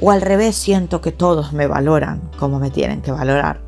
o 0.00 0.10
al 0.10 0.20
revés, 0.20 0.56
siento 0.56 1.00
que 1.00 1.12
todos 1.12 1.52
me 1.52 1.68
valoran 1.68 2.20
como 2.36 2.58
me 2.58 2.70
tienen 2.70 3.00
que 3.00 3.12
valorar. 3.12 3.60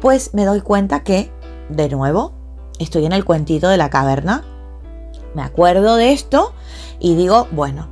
Pues 0.00 0.34
me 0.34 0.44
doy 0.44 0.60
cuenta 0.60 1.02
que, 1.02 1.30
de 1.68 1.88
nuevo, 1.88 2.39
estoy 2.80 3.06
en 3.06 3.12
el 3.12 3.24
cuentito 3.24 3.68
de 3.68 3.76
la 3.76 3.90
caverna, 3.90 4.42
me 5.34 5.42
acuerdo 5.42 5.94
de 5.94 6.12
esto 6.12 6.52
y 6.98 7.14
digo, 7.14 7.46
bueno, 7.52 7.86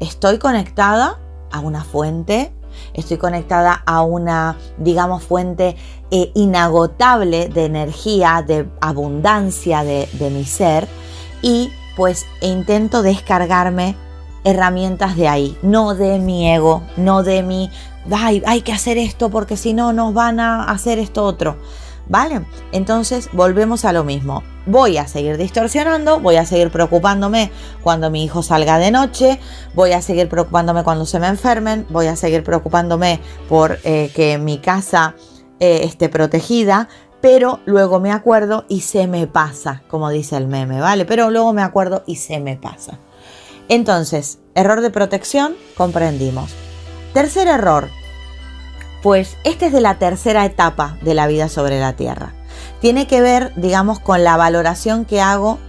estoy 0.00 0.38
conectada 0.38 1.18
a 1.50 1.60
una 1.60 1.84
fuente, 1.84 2.52
estoy 2.92 3.16
conectada 3.16 3.82
a 3.86 4.02
una, 4.02 4.56
digamos, 4.76 5.22
fuente 5.22 5.76
eh, 6.10 6.32
inagotable 6.34 7.48
de 7.48 7.64
energía, 7.64 8.44
de 8.46 8.68
abundancia 8.80 9.84
de, 9.84 10.08
mi 10.30 10.44
ser 10.44 10.86
y 11.40 11.70
pues 11.96 12.26
intento 12.42 13.00
descargarme 13.00 13.96
herramientas 14.44 15.16
de 15.16 15.28
ahí, 15.28 15.58
no 15.62 15.94
de 15.94 16.18
mi 16.18 16.50
ego, 16.50 16.82
no 16.96 17.22
de 17.22 17.42
mi, 17.42 17.70
Ay, 18.10 18.42
hay 18.46 18.60
que 18.62 18.72
hacer 18.72 18.98
esto 18.98 19.30
porque 19.30 19.56
si 19.56 19.72
no 19.72 19.92
nos 19.92 20.14
van 20.14 20.38
a 20.38 20.64
hacer 20.64 20.98
esto 20.98 21.24
otro. 21.24 21.56
¿Vale? 22.08 22.46
Entonces 22.72 23.28
volvemos 23.32 23.84
a 23.84 23.92
lo 23.92 24.04
mismo. 24.04 24.42
Voy 24.66 24.96
a 24.96 25.08
seguir 25.08 25.36
distorsionando, 25.36 26.20
voy 26.20 26.36
a 26.36 26.46
seguir 26.46 26.70
preocupándome 26.70 27.50
cuando 27.82 28.10
mi 28.10 28.24
hijo 28.24 28.42
salga 28.42 28.78
de 28.78 28.90
noche, 28.90 29.40
voy 29.74 29.92
a 29.92 30.02
seguir 30.02 30.28
preocupándome 30.28 30.84
cuando 30.84 31.06
se 31.06 31.18
me 31.18 31.28
enfermen, 31.28 31.86
voy 31.90 32.06
a 32.06 32.16
seguir 32.16 32.44
preocupándome 32.44 33.20
por 33.48 33.78
eh, 33.84 34.10
que 34.14 34.38
mi 34.38 34.58
casa 34.58 35.14
eh, 35.58 35.80
esté 35.84 36.08
protegida, 36.08 36.88
pero 37.20 37.60
luego 37.64 37.98
me 37.98 38.12
acuerdo 38.12 38.64
y 38.68 38.82
se 38.82 39.06
me 39.06 39.26
pasa, 39.26 39.82
como 39.88 40.10
dice 40.10 40.36
el 40.36 40.46
meme, 40.46 40.80
¿vale? 40.80 41.04
Pero 41.04 41.30
luego 41.30 41.52
me 41.52 41.62
acuerdo 41.62 42.04
y 42.06 42.16
se 42.16 42.40
me 42.40 42.56
pasa. 42.56 42.98
Entonces, 43.68 44.38
error 44.54 44.80
de 44.80 44.90
protección, 44.90 45.56
comprendimos. 45.76 46.54
Tercer 47.14 47.48
error, 47.48 47.88
pues 49.06 49.36
esta 49.44 49.66
es 49.66 49.72
de 49.72 49.80
la 49.80 50.00
tercera 50.00 50.44
etapa 50.44 50.98
de 51.00 51.14
la 51.14 51.28
vida 51.28 51.48
sobre 51.48 51.78
la 51.78 51.92
Tierra. 51.92 52.34
Tiene 52.80 53.06
que 53.06 53.20
ver, 53.20 53.52
digamos, 53.54 54.00
con 54.00 54.24
la 54.24 54.36
valoración 54.36 55.04
que 55.04 55.20
hago 55.20 55.60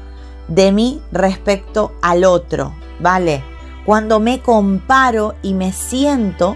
de 0.47 0.71
mí 0.71 1.04
respecto 1.12 1.93
al 2.02 2.23
otro, 2.23 2.73
¿vale? 3.00 3.43
Cuando 3.86 4.19
me 4.19 4.39
comparo 4.39 5.36
y 5.43 5.54
me 5.54 5.71
siento 5.71 6.56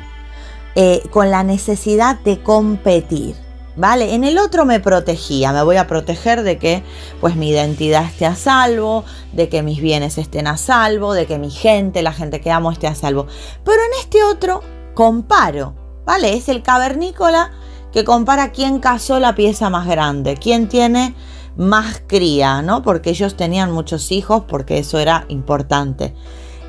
eh, 0.74 1.04
con 1.12 1.30
la 1.30 1.44
necesidad 1.44 2.20
de 2.22 2.42
competir. 2.42 3.36
¿Vale? 3.76 4.16
En 4.16 4.24
el 4.24 4.40
otro 4.40 4.66
me 4.66 4.80
protegía, 4.80 5.54
me 5.54 5.62
voy 5.62 5.78
a 5.78 5.86
proteger 5.86 6.42
de 6.42 6.58
que 6.58 6.84
pues 7.22 7.36
mi 7.36 7.50
identidad 7.50 8.06
esté 8.06 8.26
a 8.26 8.36
salvo, 8.36 9.06
de 9.34 9.50
que 9.50 9.62
mis 9.62 9.82
bienes 9.82 10.18
estén 10.18 10.48
a 10.48 10.58
salvo, 10.58 11.14
de 11.14 11.28
que 11.28 11.38
mi 11.38 11.52
gente, 11.52 12.02
la 12.02 12.12
gente 12.12 12.42
que 12.42 12.50
amo 12.50 12.72
esté 12.72 12.88
a 12.88 12.96
salvo. 12.96 13.28
Pero 13.64 13.78
en 13.84 14.04
este 14.04 14.24
otro 14.24 14.62
comparo, 14.96 15.76
¿vale? 16.06 16.34
Es 16.34 16.50
el 16.50 16.64
cavernícola 16.64 17.52
que 17.92 18.04
compara 18.04 18.52
quién 18.52 18.80
casó 18.80 19.20
la 19.20 19.36
pieza 19.36 19.70
más 19.70 19.88
grande, 19.88 20.38
quién 20.38 20.70
tiene 20.70 21.16
más 21.58 22.02
cría, 22.08 22.62
¿no? 22.62 22.82
Porque 22.82 23.10
ellos 23.10 23.36
tenían 23.36 23.72
muchos 23.72 24.12
hijos, 24.12 24.44
porque 24.48 24.78
eso 24.78 25.00
era 25.00 25.26
importante. 25.28 26.14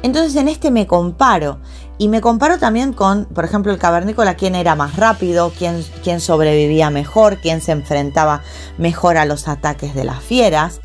Entonces 0.02 0.34
en 0.36 0.48
este 0.48 0.70
me 0.72 0.86
comparo 0.86 1.60
y 1.96 2.08
me 2.08 2.20
comparo 2.20 2.58
también 2.58 2.92
con, 2.92 3.26
por 3.26 3.44
ejemplo, 3.44 3.72
el 3.72 3.78
cavernícola, 3.78 4.34
quién 4.34 4.56
era 4.56 4.74
más 4.74 4.96
rápido, 4.96 5.52
quién, 5.56 5.84
quién 6.02 6.20
sobrevivía 6.20 6.90
mejor, 6.90 7.38
quién 7.40 7.60
se 7.60 7.70
enfrentaba 7.70 8.42
mejor 8.78 9.16
a 9.16 9.24
los 9.24 9.46
ataques 9.46 9.94
de 9.94 10.02
las 10.02 10.20
fieras. 10.20 10.80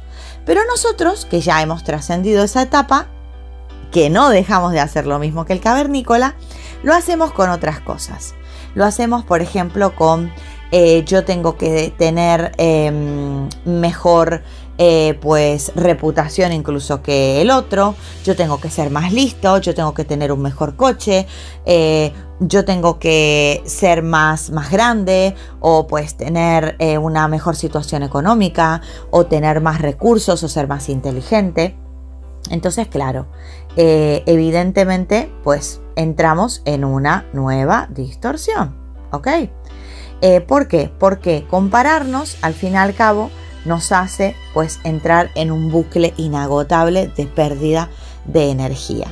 Pero 0.46 0.62
nosotros, 0.70 1.26
que 1.26 1.42
ya 1.42 1.62
hemos 1.64 1.84
trascendido 1.84 2.44
esa 2.44 2.62
etapa, 2.62 3.08
que 3.92 4.10
no 4.12 4.30
dejamos 4.30 4.74
de 4.74 4.80
hacer 4.80 5.08
lo 5.08 5.18
mismo 5.18 5.46
que 5.46 5.54
el 5.54 5.60
cavernícola, 5.60 6.36
lo 6.88 6.94
hacemos 6.94 7.34
con 7.34 7.50
otras 7.50 7.82
cosas. 7.82 8.34
Lo 8.74 8.86
hacemos, 8.86 9.26
por 9.26 9.42
ejemplo, 9.42 9.94
con 9.94 10.32
eh, 10.72 11.04
yo 11.06 11.26
tengo 11.26 11.58
que 11.58 11.94
tener 11.98 12.54
em, 12.58 13.50
mejor 13.66 14.42
eh, 14.78 15.18
pues 15.20 15.74
reputación 15.76 16.54
incluso 16.54 17.02
que 17.02 17.42
el 17.42 17.52
otro, 17.52 17.94
yo 18.24 18.38
tengo 18.38 18.62
que 18.62 18.70
ser 18.70 18.90
más 18.90 19.12
listo, 19.12 19.58
yo 19.58 19.76
tengo 19.76 19.94
que 19.94 20.06
tener 20.06 20.32
un 20.32 20.42
mejor 20.42 20.78
coche, 20.78 21.28
eh, 21.66 22.14
yo 22.40 22.64
tengo 22.64 23.00
que 23.00 23.62
ser 23.66 24.02
más, 24.02 24.50
más 24.52 24.72
grande 24.72 25.36
o 25.60 25.88
pues 25.88 26.16
tener 26.16 26.78
una 27.02 27.28
mejor 27.28 27.58
situación 27.58 28.02
económica 28.04 28.80
o 29.12 29.26
tener 29.26 29.60
más 29.60 29.82
recursos 29.82 30.42
o 30.42 30.48
ser 30.48 30.70
más 30.70 30.88
inteligente. 30.88 31.76
Entonces, 32.50 32.88
claro, 32.88 33.28
evidentemente 33.78 35.32
pues 35.44 35.82
entramos 35.96 36.62
en 36.66 36.84
una 36.84 37.26
nueva 37.34 37.88
distorsión, 37.92 38.76
¿ok? 39.12 39.28
Eh, 40.22 40.42
¿Por 40.42 40.68
qué? 40.68 40.92
Porque 41.00 41.46
compararnos, 41.50 42.38
al 42.42 42.54
fin 42.54 42.74
y 42.74 42.78
al 42.78 42.96
cabo, 42.96 43.30
nos 43.66 43.92
hace 43.92 44.36
pues 44.54 44.80
entrar 44.84 45.30
en 45.36 45.52
un 45.52 45.72
bucle 45.72 46.14
inagotable 46.18 47.08
de 47.08 47.26
pérdida 47.26 47.90
de 48.26 48.50
energía. 48.50 49.08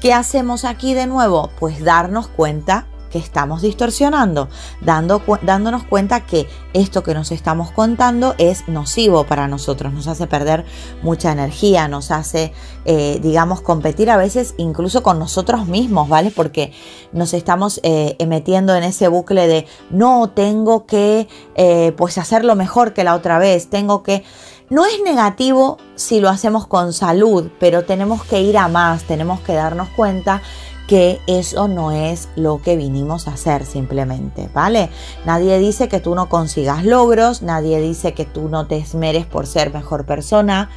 ¿Qué 0.00 0.12
hacemos 0.12 0.64
aquí 0.64 0.94
de 0.94 1.06
nuevo? 1.06 1.50
Pues 1.58 1.82
darnos 1.82 2.28
cuenta 2.28 2.86
que 3.10 3.18
estamos 3.18 3.62
distorsionando, 3.62 4.48
dando, 4.80 5.22
dándonos 5.42 5.84
cuenta 5.84 6.26
que 6.26 6.48
esto 6.72 7.02
que 7.02 7.14
nos 7.14 7.32
estamos 7.32 7.70
contando 7.70 8.34
es 8.38 8.68
nocivo 8.68 9.24
para 9.24 9.48
nosotros, 9.48 9.92
nos 9.92 10.06
hace 10.06 10.26
perder 10.26 10.64
mucha 11.02 11.32
energía, 11.32 11.88
nos 11.88 12.10
hace, 12.10 12.52
eh, 12.84 13.18
digamos, 13.22 13.60
competir 13.60 14.10
a 14.10 14.16
veces 14.16 14.54
incluso 14.58 15.02
con 15.02 15.18
nosotros 15.18 15.66
mismos, 15.66 16.08
¿vale? 16.08 16.30
Porque 16.30 16.72
nos 17.12 17.34
estamos 17.34 17.80
eh, 17.82 18.16
metiendo 18.26 18.74
en 18.74 18.84
ese 18.84 19.08
bucle 19.08 19.46
de 19.46 19.66
no 19.90 20.30
tengo 20.30 20.86
que, 20.86 21.28
eh, 21.54 21.92
pues, 21.96 22.18
hacerlo 22.18 22.54
mejor 22.54 22.92
que 22.92 23.04
la 23.04 23.14
otra 23.14 23.38
vez, 23.38 23.68
tengo 23.68 24.02
que... 24.02 24.24
No 24.70 24.84
es 24.84 25.00
negativo 25.02 25.78
si 25.94 26.20
lo 26.20 26.28
hacemos 26.28 26.66
con 26.66 26.92
salud, 26.92 27.50
pero 27.58 27.86
tenemos 27.86 28.22
que 28.24 28.42
ir 28.42 28.58
a 28.58 28.68
más, 28.68 29.04
tenemos 29.04 29.40
que 29.40 29.54
darnos 29.54 29.88
cuenta 29.88 30.42
que 30.88 31.20
eso 31.26 31.68
no 31.68 31.92
es 31.92 32.30
lo 32.34 32.62
que 32.62 32.74
vinimos 32.74 33.28
a 33.28 33.34
hacer 33.34 33.66
simplemente, 33.66 34.48
¿vale? 34.54 34.88
Nadie 35.26 35.58
dice 35.58 35.86
que 35.86 36.00
tú 36.00 36.14
no 36.14 36.30
consigas 36.30 36.82
logros, 36.84 37.42
nadie 37.42 37.78
dice 37.78 38.14
que 38.14 38.24
tú 38.24 38.48
no 38.48 38.66
te 38.66 38.78
esmeres 38.78 39.26
por 39.26 39.46
ser 39.46 39.72
mejor 39.72 40.06
persona, 40.06 40.70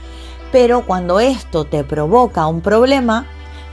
pero 0.51 0.85
cuando 0.85 1.21
esto 1.21 1.63
te 1.63 1.85
provoca 1.85 2.45
un 2.47 2.59
problema, 2.59 3.25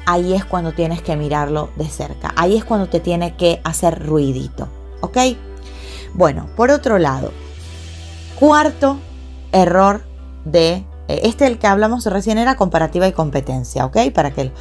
ahí 0.06 0.32
es 0.32 0.44
cuando 0.44 0.72
tienes 0.72 1.02
que 1.02 1.16
mirarlo 1.16 1.70
de 1.74 1.88
cerca, 1.88 2.32
ahí 2.36 2.56
es 2.56 2.64
cuando 2.64 2.88
te 2.88 3.00
tiene 3.00 3.34
que 3.34 3.60
hacer 3.64 4.06
ruidito, 4.06 4.68
¿ok? 5.00 5.18
Bueno, 6.14 6.48
por 6.56 6.70
otro 6.70 6.98
lado, 6.98 7.32
cuarto 8.38 8.96
error 9.50 10.02
de 10.44 10.84
este 11.08 11.46
el 11.46 11.58
que 11.58 11.66
hablamos 11.66 12.06
recién 12.06 12.38
era 12.38 12.56
comparativa 12.56 13.08
y 13.08 13.12
competencia, 13.12 13.86
¿ok? 13.86 14.12
Para 14.14 14.32
que, 14.32 14.52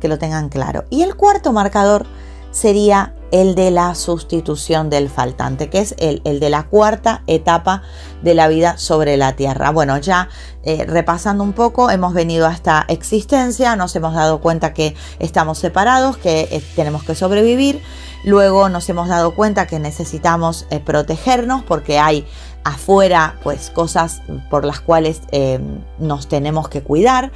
que 0.00 0.08
lo 0.08 0.18
tengan 0.18 0.48
claro. 0.48 0.84
Y 0.90 1.02
el 1.02 1.14
cuarto 1.14 1.52
marcador 1.52 2.06
sería 2.54 3.12
el 3.32 3.56
de 3.56 3.72
la 3.72 3.96
sustitución 3.96 4.90
del 4.90 5.10
faltante, 5.10 5.68
que 5.68 5.80
es 5.80 5.96
el, 5.98 6.22
de 6.22 6.50
la 6.50 6.62
cuarta 6.62 7.24
etapa 7.26 7.82
de 8.22 8.32
la 8.32 8.46
vida 8.46 8.78
sobre 8.78 9.16
la 9.16 9.34
Tierra. 9.34 9.70
Bueno, 9.70 9.98
ya 9.98 10.28
eh, 10.62 10.84
repasando 10.86 11.42
un 11.42 11.52
poco, 11.52 11.90
hemos 11.90 12.14
venido 12.14 12.46
a 12.46 12.52
esta 12.52 12.84
existencia, 12.86 13.74
nos 13.74 13.96
hemos 13.96 14.14
dado 14.14 14.40
cuenta 14.40 14.72
que 14.72 14.94
estamos 15.18 15.58
separados, 15.58 16.16
que 16.16 16.42
eh, 16.42 16.62
tenemos 16.76 17.02
que 17.02 17.16
sobrevivir, 17.16 17.82
luego 18.22 18.68
nos 18.68 18.88
hemos 18.88 19.08
dado 19.08 19.34
cuenta 19.34 19.66
que 19.66 19.80
necesitamos 19.80 20.66
protegernos 20.84 21.64
porque 21.64 21.98
hay 21.98 22.24
afuera 22.64 23.38
pues 23.42 23.70
cosas 23.70 24.22
por 24.50 24.64
las 24.64 24.80
cuales 24.80 25.20
eh, 25.30 25.60
nos 25.98 26.28
tenemos 26.28 26.68
que 26.68 26.82
cuidar. 26.82 27.30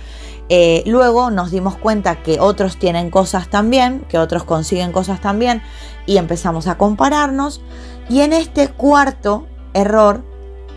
Eh, 0.48 0.82
luego 0.86 1.30
nos 1.30 1.50
dimos 1.50 1.76
cuenta 1.76 2.22
que 2.22 2.40
otros 2.40 2.78
tienen 2.78 3.10
cosas 3.10 3.48
también, 3.48 4.00
que 4.08 4.18
otros 4.18 4.44
consiguen 4.44 4.92
cosas 4.92 5.20
también 5.20 5.62
y 6.06 6.16
empezamos 6.16 6.66
a 6.66 6.78
compararnos. 6.78 7.60
Y 8.08 8.20
en 8.20 8.32
este 8.32 8.68
cuarto 8.68 9.46
error 9.74 10.24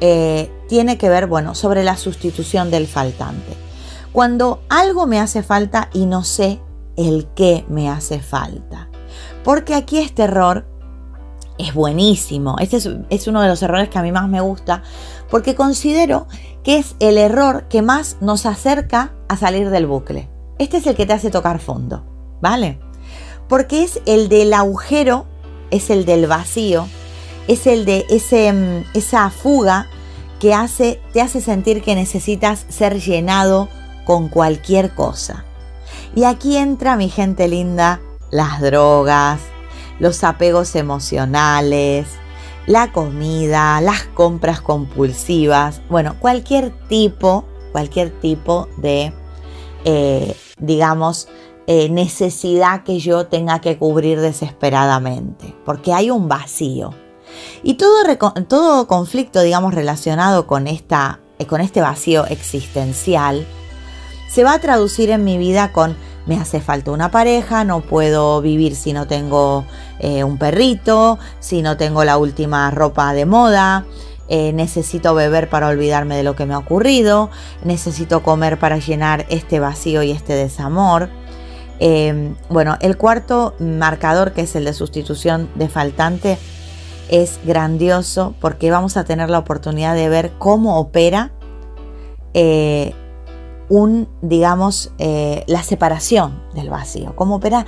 eh, 0.02 0.52
tiene 0.68 0.98
que 0.98 1.10
ver, 1.10 1.28
bueno, 1.28 1.56
sobre 1.56 1.84
la 1.84 1.96
sustitución 1.96 2.70
del 2.70 2.88
faltante. 2.88 3.56
Cuando 4.12 4.62
algo 4.68 5.08
me 5.08 5.20
hace 5.20 5.42
falta 5.42 5.90
y 5.94 6.06
no 6.06 6.26
sé 6.26 6.60
el 6.98 7.28
qué 7.34 7.66
me 7.70 7.90
hace 7.90 8.20
falta. 8.20 8.90
Porque 9.46 9.74
aquí 9.74 10.00
este 10.00 10.24
error 10.24 10.66
es 11.62 11.74
buenísimo. 11.74 12.56
Este 12.60 12.78
es, 13.10 13.28
uno 13.28 13.42
de 13.42 13.48
los 13.48 13.62
errores 13.62 13.90
que 13.90 14.00
a 14.00 14.02
mí 14.02 14.12
más 14.12 14.28
me 14.28 14.42
gusta 14.42 14.84
porque 15.30 15.56
considero 15.56 16.28
que 16.64 16.78
es 16.78 16.96
el 17.00 17.18
error 17.18 17.68
que 17.70 17.82
más 17.82 18.18
nos 18.20 18.46
acerca 18.46 19.14
a 19.30 19.38
salir 19.38 19.70
del 19.70 19.88
bucle. 19.88 20.30
Este 20.58 20.78
es 20.78 20.88
el 20.88 20.96
que 20.96 21.06
te 21.06 21.14
hace 21.14 21.30
tocar 21.30 21.60
fondo, 21.60 22.06
¿vale? 22.42 22.80
Porque 23.48 23.84
es 23.84 24.02
el 24.06 24.30
del 24.30 24.54
agujero, 24.54 25.26
es 25.70 25.90
el 25.90 26.06
del 26.06 26.28
vacío, 26.28 26.88
es 27.48 27.68
el 27.68 27.86
de 27.86 28.06
ese, 28.10 28.52
mm, 28.52 28.84
esa 28.94 29.30
fuga 29.30 29.88
que 30.40 30.54
hace, 30.54 31.00
te 31.14 31.22
hace 31.22 31.42
sentir 31.42 31.82
que 31.82 31.96
necesitas 31.96 32.66
ser 32.70 33.00
llenado 33.00 33.70
con 34.06 34.30
cualquier 34.30 34.94
cosa. 34.94 35.46
Y 36.16 36.24
aquí 36.24 36.58
entra 36.58 36.98
mi 36.98 37.10
gente 37.10 37.48
linda, 37.48 38.02
las 38.32 38.62
drogas, 38.62 39.40
los 40.02 40.24
apegos 40.24 40.76
emocionales, 40.76 42.08
la 42.66 42.92
comida, 42.92 43.80
las 43.82 44.04
compras 44.04 44.60
compulsivas, 44.60 45.82
bueno, 45.90 46.16
cualquier 46.20 46.72
tipo, 46.88 47.46
cualquier 47.72 48.10
tipo 48.20 48.68
de, 48.78 49.14
eh, 49.86 50.36
digamos, 50.58 51.28
eh, 51.68 51.88
necesidad 51.90 52.84
que 52.84 52.98
yo 52.98 53.28
tenga 53.28 53.62
que 53.62 53.78
cubrir 53.78 54.20
desesperadamente, 54.20 55.56
porque 55.66 55.94
hay 55.94 56.10
un 56.10 56.28
vacío. 56.28 56.96
Y 57.62 57.76
todo, 57.76 58.04
todo 58.48 58.88
conflicto, 58.88 59.42
digamos, 59.42 59.76
relacionado 59.76 60.48
con, 60.48 60.66
esta, 60.66 61.20
con 61.48 61.62
este 61.62 61.80
vacío 61.80 62.26
existencial, 62.26 63.46
se 64.32 64.44
va 64.44 64.54
a 64.54 64.60
traducir 64.60 65.12
en 65.12 65.24
mi 65.24 65.38
vida 65.38 65.72
con 65.72 65.96
me 66.32 66.40
hace 66.40 66.62
falta 66.62 66.92
una 66.92 67.12
pareja, 67.12 67.66
no 67.66 67.82
puedo 67.82 68.42
vivir 68.42 68.78
si 68.78 68.94
no 68.94 69.06
tengo 69.06 69.66
eh, 70.00 70.24
un 70.24 70.38
perrito, 70.38 71.20
si 71.42 71.62
no 71.62 71.76
tengo 71.76 72.06
la 72.06 72.18
última 72.18 72.72
ropa 72.72 73.14
de 73.14 73.26
moda, 73.26 73.84
eh, 74.30 74.54
necesito 74.54 75.14
beber 75.14 75.50
para 75.50 75.68
olvidarme 75.68 76.16
de 76.16 76.24
lo 76.24 76.38
que 76.38 76.46
me 76.46 76.54
ha 76.54 76.58
ocurrido, 76.58 77.30
necesito 77.66 78.24
comer 78.24 78.58
para 78.60 78.78
llenar 78.78 79.26
este 79.28 79.60
vacío 79.60 80.04
y 80.04 80.12
este 80.12 80.32
desamor. 80.32 81.10
Em, 81.80 82.38
bueno, 82.48 82.78
el 82.80 82.96
cuarto 82.96 83.54
marcador, 83.60 84.32
que 84.32 84.44
es 84.44 84.56
el 84.56 84.64
de 84.64 84.72
sustitución 84.72 85.50
de 85.56 85.68
faltante, 85.68 86.38
es 87.10 87.42
grandioso 87.44 88.36
porque 88.40 88.72
vamos 88.72 88.96
a 88.96 89.04
tener 89.04 89.30
la 89.30 89.40
oportunidad 89.40 89.96
de 89.96 90.08
ver 90.08 90.32
cómo 90.38 90.80
opera 90.80 91.34
eh, 92.34 92.94
un, 93.72 94.10
digamos, 94.22 94.92
eh, 94.98 95.46
la 95.48 95.64
separación 95.64 96.44
del 96.54 96.70
vacío. 96.70 97.16
¿Cómo 97.16 97.38
opera 97.38 97.66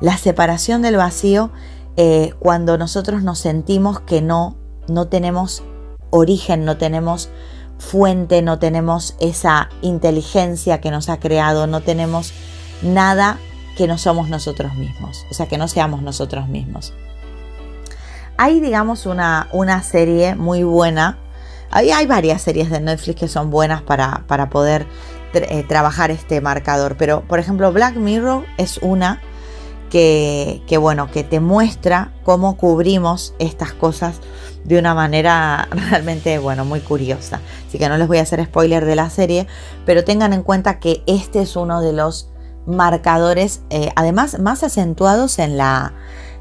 la 0.00 0.16
separación 0.16 0.80
del 0.80 0.96
vacío 0.96 1.50
eh, 1.98 2.32
cuando 2.38 2.78
nosotros 2.78 3.22
nos 3.22 3.38
sentimos 3.38 4.00
que 4.00 4.22
no, 4.22 4.56
no 4.88 5.08
tenemos 5.08 5.62
origen, 6.08 6.64
no 6.64 6.78
tenemos 6.78 7.28
fuente, 7.78 8.40
no 8.40 8.58
tenemos 8.58 9.14
esa 9.20 9.68
inteligencia 9.82 10.80
que 10.80 10.90
nos 10.90 11.10
ha 11.10 11.20
creado, 11.20 11.66
no 11.66 11.82
tenemos 11.82 12.32
nada 12.80 13.38
que 13.76 13.86
no 13.86 13.98
somos 13.98 14.30
nosotros 14.30 14.74
mismos, 14.76 15.26
o 15.30 15.34
sea, 15.34 15.48
que 15.48 15.58
no 15.58 15.68
seamos 15.68 16.00
nosotros 16.00 16.48
mismos. 16.48 16.94
Hay, 18.38 18.58
digamos, 18.60 19.04
una, 19.04 19.48
una 19.52 19.82
serie 19.82 20.34
muy 20.34 20.62
buena. 20.62 21.18
Hay, 21.70 21.90
hay 21.90 22.06
varias 22.06 22.40
series 22.40 22.70
de 22.70 22.80
Netflix 22.80 23.20
que 23.20 23.28
son 23.28 23.50
buenas 23.50 23.82
para, 23.82 24.24
para 24.26 24.48
poder 24.48 24.86
eh, 25.34 25.64
trabajar 25.66 26.10
este 26.10 26.40
marcador. 26.40 26.96
Pero, 26.96 27.22
por 27.22 27.38
ejemplo, 27.38 27.72
Black 27.72 27.96
Mirror 27.96 28.44
es 28.58 28.78
una 28.78 29.20
que, 29.92 30.78
bueno, 30.80 31.10
que 31.10 31.22
te 31.22 31.38
muestra 31.38 32.14
cómo 32.24 32.56
cubrimos 32.56 33.34
estas 33.38 33.74
cosas 33.74 34.20
de 34.64 34.78
una 34.78 34.94
manera 34.94 35.68
realmente, 35.90 36.38
bueno, 36.38 36.64
muy 36.64 36.80
curiosa. 36.80 37.40
Así 37.68 37.78
que 37.78 37.88
no 37.90 37.98
les 37.98 38.08
voy 38.08 38.18
a 38.18 38.22
hacer 38.22 38.42
spoiler 38.42 38.86
de 38.86 38.96
la 38.96 39.10
serie, 39.10 39.46
pero 39.84 40.02
tengan 40.02 40.32
en 40.32 40.42
cuenta 40.42 40.78
que 40.78 41.02
este 41.06 41.42
es 41.42 41.56
uno 41.56 41.82
de 41.82 41.92
los 41.92 42.30
marcadores, 42.64 43.62
eh, 43.68 43.90
además, 43.94 44.38
más 44.38 44.62
acentuados 44.62 45.38
en 45.38 45.58
la, 45.58 45.92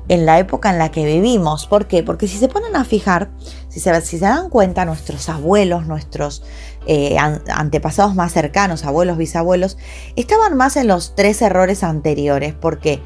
en 0.07 0.25
la 0.25 0.39
época 0.39 0.69
en 0.69 0.77
la 0.77 0.89
que 0.89 1.03
vivimos. 1.03 1.67
¿Por 1.67 1.87
qué? 1.87 2.03
Porque 2.03 2.29
si 2.29 2.37
se 2.37 2.47
ponen 2.47 2.77
a 2.77 2.85
fijar, 2.85 3.31
si 3.67 3.81
se, 3.81 3.99
si 4.01 4.17
se 4.17 4.25
dan 4.25 4.49
cuenta, 4.49 4.85
nuestros 4.85 5.27
abuelos, 5.27 5.87
nuestros 5.87 6.43
eh, 6.87 7.17
antepasados 7.17 8.15
más 8.15 8.33
cercanos, 8.33 8.85
abuelos, 8.85 9.17
bisabuelos, 9.17 9.77
estaban 10.15 10.57
más 10.57 10.77
en 10.77 10.87
los 10.87 11.15
tres 11.15 11.41
errores 11.41 11.83
anteriores. 11.83 12.53
¿Por 12.53 12.79
qué? 12.79 13.01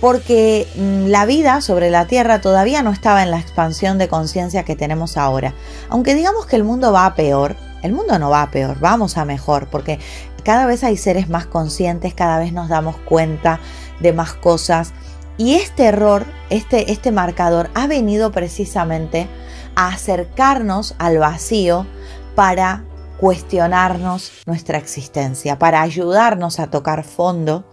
Porque 0.00 0.66
mm, 0.76 1.06
la 1.06 1.26
vida 1.26 1.60
sobre 1.60 1.90
la 1.90 2.06
Tierra 2.06 2.40
todavía 2.40 2.82
no 2.82 2.90
estaba 2.90 3.22
en 3.22 3.30
la 3.30 3.38
expansión 3.38 3.98
de 3.98 4.08
conciencia 4.08 4.64
que 4.64 4.76
tenemos 4.76 5.16
ahora. 5.16 5.54
Aunque 5.90 6.14
digamos 6.14 6.46
que 6.46 6.56
el 6.56 6.64
mundo 6.64 6.92
va 6.92 7.06
a 7.06 7.14
peor, 7.14 7.56
el 7.82 7.92
mundo 7.92 8.18
no 8.18 8.30
va 8.30 8.42
a 8.42 8.50
peor, 8.50 8.78
vamos 8.80 9.16
a 9.16 9.24
mejor, 9.24 9.68
porque 9.68 10.00
cada 10.42 10.66
vez 10.66 10.82
hay 10.84 10.96
seres 10.96 11.28
más 11.28 11.46
conscientes, 11.46 12.14
cada 12.14 12.38
vez 12.38 12.52
nos 12.52 12.68
damos 12.68 12.96
cuenta 12.96 13.60
de 14.00 14.12
más 14.12 14.32
cosas. 14.32 14.92
Y 15.36 15.54
este 15.54 15.84
error, 15.84 16.26
este, 16.50 16.92
este 16.92 17.12
marcador, 17.12 17.70
ha 17.74 17.86
venido 17.86 18.32
precisamente 18.32 19.28
a 19.74 19.88
acercarnos 19.88 20.94
al 20.98 21.18
vacío 21.18 21.86
para 22.34 22.84
cuestionarnos 23.20 24.32
nuestra 24.46 24.78
existencia, 24.78 25.58
para 25.58 25.82
ayudarnos 25.82 26.58
a 26.58 26.68
tocar 26.68 27.04
fondo 27.04 27.64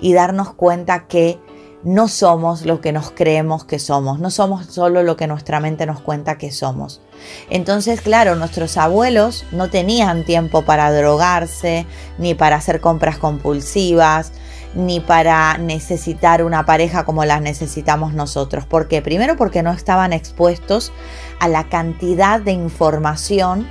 y 0.00 0.14
darnos 0.14 0.54
cuenta 0.54 1.06
que 1.06 1.38
no 1.82 2.08
somos 2.08 2.64
lo 2.64 2.80
que 2.80 2.92
nos 2.92 3.10
creemos 3.10 3.64
que 3.64 3.78
somos, 3.78 4.18
no 4.18 4.30
somos 4.30 4.64
solo 4.64 5.02
lo 5.02 5.16
que 5.16 5.26
nuestra 5.26 5.60
mente 5.60 5.84
nos 5.84 6.00
cuenta 6.00 6.38
que 6.38 6.50
somos. 6.50 7.02
Entonces, 7.50 8.00
claro, 8.00 8.34
nuestros 8.34 8.78
abuelos 8.78 9.44
no 9.52 9.68
tenían 9.68 10.24
tiempo 10.24 10.62
para 10.62 10.90
drogarse, 10.90 11.84
ni 12.16 12.34
para 12.34 12.56
hacer 12.56 12.80
compras 12.80 13.18
compulsivas, 13.18 14.32
ni 14.74 15.00
para 15.00 15.58
necesitar 15.58 16.42
una 16.42 16.64
pareja 16.64 17.04
como 17.04 17.26
las 17.26 17.42
necesitamos 17.42 18.14
nosotros. 18.14 18.64
¿Por 18.64 18.88
qué? 18.88 19.02
Primero 19.02 19.36
porque 19.36 19.62
no 19.62 19.70
estaban 19.70 20.14
expuestos 20.14 20.92
a 21.40 21.48
la 21.48 21.68
cantidad 21.68 22.40
de 22.40 22.52
información 22.52 23.68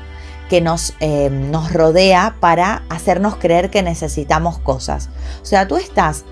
que 0.49 0.61
nos, 0.61 0.93
eh, 0.99 1.29
nos 1.29 1.71
rodea 1.71 2.35
para 2.39 2.83
hacernos 2.89 3.35
creer 3.37 3.69
que 3.69 3.83
necesitamos 3.83 4.59
cosas. 4.59 5.09
O 5.41 5.45
sea, 5.45 5.67
tú 5.67 5.77
estás 5.77 6.25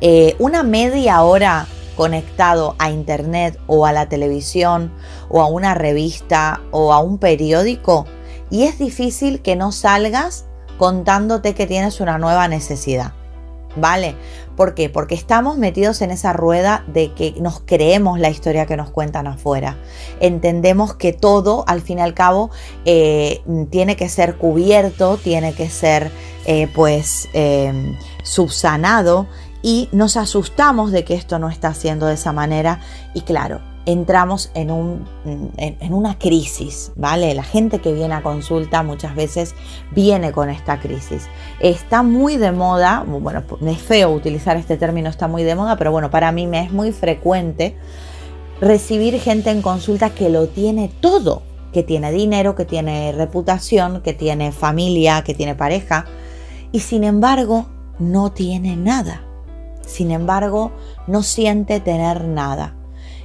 eh, 0.00 0.34
una 0.38 0.62
media 0.62 1.22
hora 1.22 1.66
conectado 1.96 2.74
a 2.78 2.90
internet 2.90 3.58
o 3.66 3.86
a 3.86 3.92
la 3.92 4.08
televisión 4.08 4.92
o 5.28 5.42
a 5.42 5.46
una 5.46 5.74
revista 5.74 6.60
o 6.70 6.92
a 6.92 7.00
un 7.00 7.18
periódico 7.18 8.06
y 8.50 8.64
es 8.64 8.78
difícil 8.78 9.42
que 9.42 9.56
no 9.56 9.72
salgas 9.72 10.46
contándote 10.78 11.54
que 11.54 11.66
tienes 11.66 12.00
una 12.00 12.18
nueva 12.18 12.48
necesidad. 12.48 13.12
¿Vale? 13.76 14.14
¿Por 14.56 14.74
qué? 14.74 14.90
Porque 14.90 15.14
estamos 15.14 15.56
metidos 15.56 16.02
en 16.02 16.10
esa 16.10 16.32
rueda 16.32 16.84
de 16.86 17.12
que 17.12 17.34
nos 17.40 17.60
creemos 17.60 18.20
la 18.20 18.28
historia 18.28 18.66
que 18.66 18.76
nos 18.76 18.90
cuentan 18.90 19.26
afuera. 19.26 19.78
Entendemos 20.20 20.94
que 20.94 21.12
todo, 21.12 21.64
al 21.66 21.80
fin 21.80 21.98
y 21.98 22.02
al 22.02 22.12
cabo, 22.12 22.50
eh, 22.84 23.42
tiene 23.70 23.96
que 23.96 24.08
ser 24.10 24.36
cubierto, 24.36 25.16
tiene 25.16 25.54
que 25.54 25.70
ser, 25.70 26.10
eh, 26.44 26.68
pues, 26.74 27.28
eh, 27.32 27.96
subsanado 28.22 29.26
y 29.62 29.88
nos 29.92 30.16
asustamos 30.16 30.92
de 30.92 31.04
que 31.04 31.14
esto 31.14 31.38
no 31.38 31.48
está 31.48 31.68
haciendo 31.68 32.06
de 32.06 32.14
esa 32.14 32.32
manera 32.32 32.80
y 33.14 33.22
claro, 33.22 33.60
entramos 33.84 34.50
en, 34.54 34.70
un, 34.70 35.06
en, 35.24 35.94
una 35.94 36.18
crisis, 36.18 36.92
¿vale? 36.96 37.34
La 37.34 37.42
gente 37.42 37.80
que 37.80 37.92
viene 37.92 38.14
a 38.14 38.22
consulta 38.22 38.82
muchas 38.82 39.14
veces 39.14 39.54
viene 39.90 40.32
con 40.32 40.50
esta 40.50 40.78
crisis. 40.78 41.28
Está 41.60 42.02
muy 42.02 42.36
de 42.36 42.52
moda, 42.52 43.04
bueno, 43.06 43.42
es 43.66 43.78
feo 43.78 44.10
utilizar 44.10 44.56
este 44.56 44.76
término, 44.76 45.08
está 45.08 45.26
muy 45.28 45.42
de 45.42 45.54
moda, 45.54 45.76
pero 45.76 45.90
bueno, 45.90 46.10
para 46.10 46.30
mí 46.32 46.46
me 46.46 46.60
es 46.64 46.72
muy 46.72 46.92
frecuente 46.92 47.76
recibir 48.60 49.18
gente 49.18 49.50
en 49.50 49.62
consulta 49.62 50.10
que 50.10 50.30
lo 50.30 50.48
tiene 50.48 50.90
todo, 51.00 51.42
que 51.72 51.82
tiene 51.82 52.12
dinero, 52.12 52.54
que 52.54 52.64
tiene 52.64 53.12
reputación, 53.12 54.02
que 54.02 54.12
tiene 54.12 54.52
familia, 54.52 55.24
que 55.24 55.34
tiene 55.34 55.56
pareja, 55.56 56.06
y 56.70 56.80
sin 56.80 57.02
embargo 57.02 57.66
no 57.98 58.30
tiene 58.30 58.76
nada. 58.76 59.24
Sin 59.84 60.12
embargo, 60.12 60.70
no 61.08 61.22
siente 61.24 61.80
tener 61.80 62.24
nada. 62.24 62.76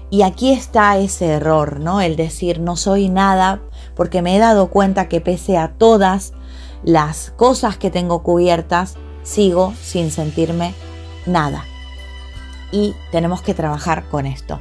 Y 0.10 0.22
aquí 0.22 0.54
está 0.54 0.98
ese 0.98 1.28
error, 1.28 1.80
¿no? 1.80 2.00
El 2.00 2.16
decir 2.16 2.60
no 2.60 2.78
soy 2.78 3.10
nada, 3.10 3.60
porque 3.96 4.22
me 4.22 4.36
he 4.36 4.40
dado 4.40 4.70
cuenta 4.70 5.10
que 5.10 5.20
pese 5.20 5.58
a 5.58 5.70
todas 5.70 6.34
las 6.84 7.34
cosas 7.36 7.78
que 7.78 7.92
tengo 7.92 8.24
cubiertas, 8.24 8.96
sigo 9.24 9.74
sin 9.82 10.12
sentirme 10.12 10.74
nada. 11.26 11.66
Y 12.72 12.96
tenemos 13.12 13.42
que 13.42 13.54
trabajar 13.54 14.08
con 14.10 14.26
esto. 14.26 14.60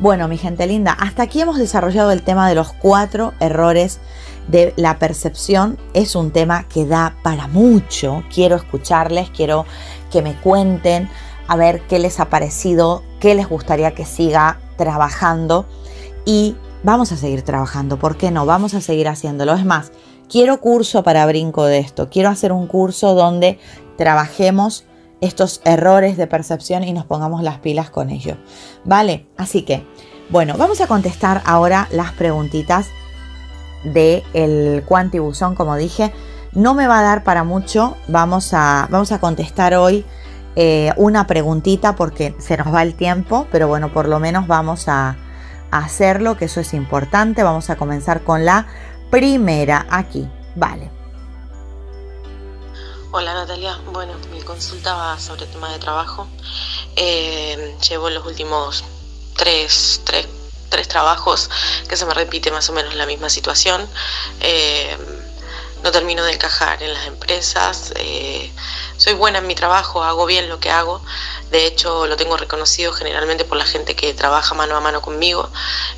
Bueno, 0.00 0.28
mi 0.28 0.38
gente 0.38 0.66
linda, 0.66 0.92
hasta 0.92 1.24
aquí 1.24 1.40
hemos 1.42 1.58
desarrollado 1.58 2.10
el 2.10 2.22
tema 2.22 2.48
de 2.48 2.54
los 2.54 2.72
cuatro 2.72 3.34
errores 3.38 4.00
de 4.48 4.72
la 4.76 4.98
percepción. 4.98 5.78
Es 5.92 6.16
un 6.16 6.30
tema 6.30 6.64
que 6.64 6.86
da 6.86 7.16
para 7.22 7.48
mucho. 7.48 8.24
Quiero 8.34 8.56
escucharles, 8.56 9.30
quiero 9.30 9.66
que 10.10 10.22
me 10.22 10.34
cuenten 10.34 11.10
a 11.46 11.56
ver 11.56 11.82
qué 11.82 11.98
les 11.98 12.18
ha 12.18 12.30
parecido, 12.30 13.02
qué 13.20 13.34
les 13.34 13.48
gustaría 13.48 13.94
que 13.94 14.06
siga 14.06 14.58
trabajando 14.80 15.66
y 16.24 16.56
vamos 16.82 17.12
a 17.12 17.16
seguir 17.18 17.42
trabajando, 17.42 17.98
¿por 17.98 18.16
qué 18.16 18.30
no? 18.30 18.46
Vamos 18.46 18.72
a 18.72 18.80
seguir 18.80 19.08
haciéndolo. 19.08 19.52
Es 19.52 19.66
más, 19.66 19.92
quiero 20.26 20.58
curso 20.62 21.02
para 21.02 21.26
brinco 21.26 21.66
de 21.66 21.80
esto, 21.80 22.08
quiero 22.08 22.30
hacer 22.30 22.50
un 22.50 22.66
curso 22.66 23.14
donde 23.14 23.58
trabajemos 23.98 24.86
estos 25.20 25.60
errores 25.66 26.16
de 26.16 26.26
percepción 26.26 26.82
y 26.82 26.94
nos 26.94 27.04
pongamos 27.04 27.42
las 27.42 27.58
pilas 27.58 27.90
con 27.90 28.08
ello. 28.08 28.38
¿Vale? 28.86 29.26
Así 29.36 29.66
que, 29.66 29.86
bueno, 30.30 30.54
vamos 30.56 30.80
a 30.80 30.86
contestar 30.86 31.42
ahora 31.44 31.86
las 31.90 32.12
preguntitas 32.12 32.86
del 33.84 34.22
el 34.32 34.82
Quantibusón, 34.86 35.54
como 35.54 35.76
dije. 35.76 36.10
No 36.52 36.72
me 36.72 36.86
va 36.86 37.00
a 37.00 37.02
dar 37.02 37.22
para 37.22 37.44
mucho, 37.44 37.98
vamos 38.08 38.54
a, 38.54 38.88
vamos 38.90 39.12
a 39.12 39.20
contestar 39.20 39.74
hoy 39.74 40.06
eh, 40.56 40.92
una 40.96 41.26
preguntita 41.26 41.94
porque 41.94 42.34
se 42.38 42.56
nos 42.56 42.74
va 42.74 42.82
el 42.82 42.94
tiempo, 42.94 43.46
pero 43.52 43.68
bueno, 43.68 43.92
por 43.92 44.08
lo 44.08 44.18
menos 44.18 44.46
vamos 44.46 44.88
a, 44.88 45.16
hacerlo, 45.70 46.36
que 46.36 46.46
eso 46.46 46.60
es 46.60 46.74
importante. 46.74 47.42
Vamos 47.42 47.70
a 47.70 47.76
comenzar 47.76 48.24
con 48.24 48.44
la 48.44 48.66
primera 49.10 49.86
aquí. 49.90 50.28
Vale. 50.56 50.90
Hola 53.12 53.34
Natalia, 53.34 53.78
bueno, 53.92 54.12
mi 54.32 54.40
consulta 54.40 54.94
va 54.94 55.18
sobre 55.18 55.44
el 55.44 55.50
tema 55.50 55.72
de 55.72 55.78
trabajo. 55.78 56.28
Eh, 56.96 57.76
llevo 57.88 58.10
los 58.10 58.24
últimos 58.24 58.84
tres, 59.36 60.00
tres, 60.04 60.28
tres, 60.68 60.86
trabajos 60.86 61.50
que 61.88 61.96
se 61.96 62.06
me 62.06 62.14
repite 62.14 62.50
más 62.50 62.68
o 62.70 62.72
menos 62.72 62.94
la 62.94 63.06
misma 63.06 63.28
situación. 63.28 63.84
Eh, 64.40 64.96
no 65.82 65.92
termino 65.92 66.24
de 66.24 66.32
encajar 66.32 66.82
en 66.82 66.92
las 66.92 67.06
empresas. 67.06 67.92
Eh, 67.96 68.50
soy 68.96 69.14
buena 69.14 69.38
en 69.38 69.46
mi 69.46 69.54
trabajo, 69.54 70.02
hago 70.02 70.26
bien 70.26 70.48
lo 70.48 70.60
que 70.60 70.70
hago. 70.70 71.02
De 71.50 71.66
hecho, 71.66 72.06
lo 72.06 72.16
tengo 72.16 72.36
reconocido 72.36 72.92
generalmente 72.92 73.44
por 73.44 73.56
la 73.56 73.64
gente 73.64 73.96
que 73.96 74.12
trabaja 74.14 74.54
mano 74.54 74.76
a 74.76 74.80
mano 74.80 75.00
conmigo. 75.00 75.48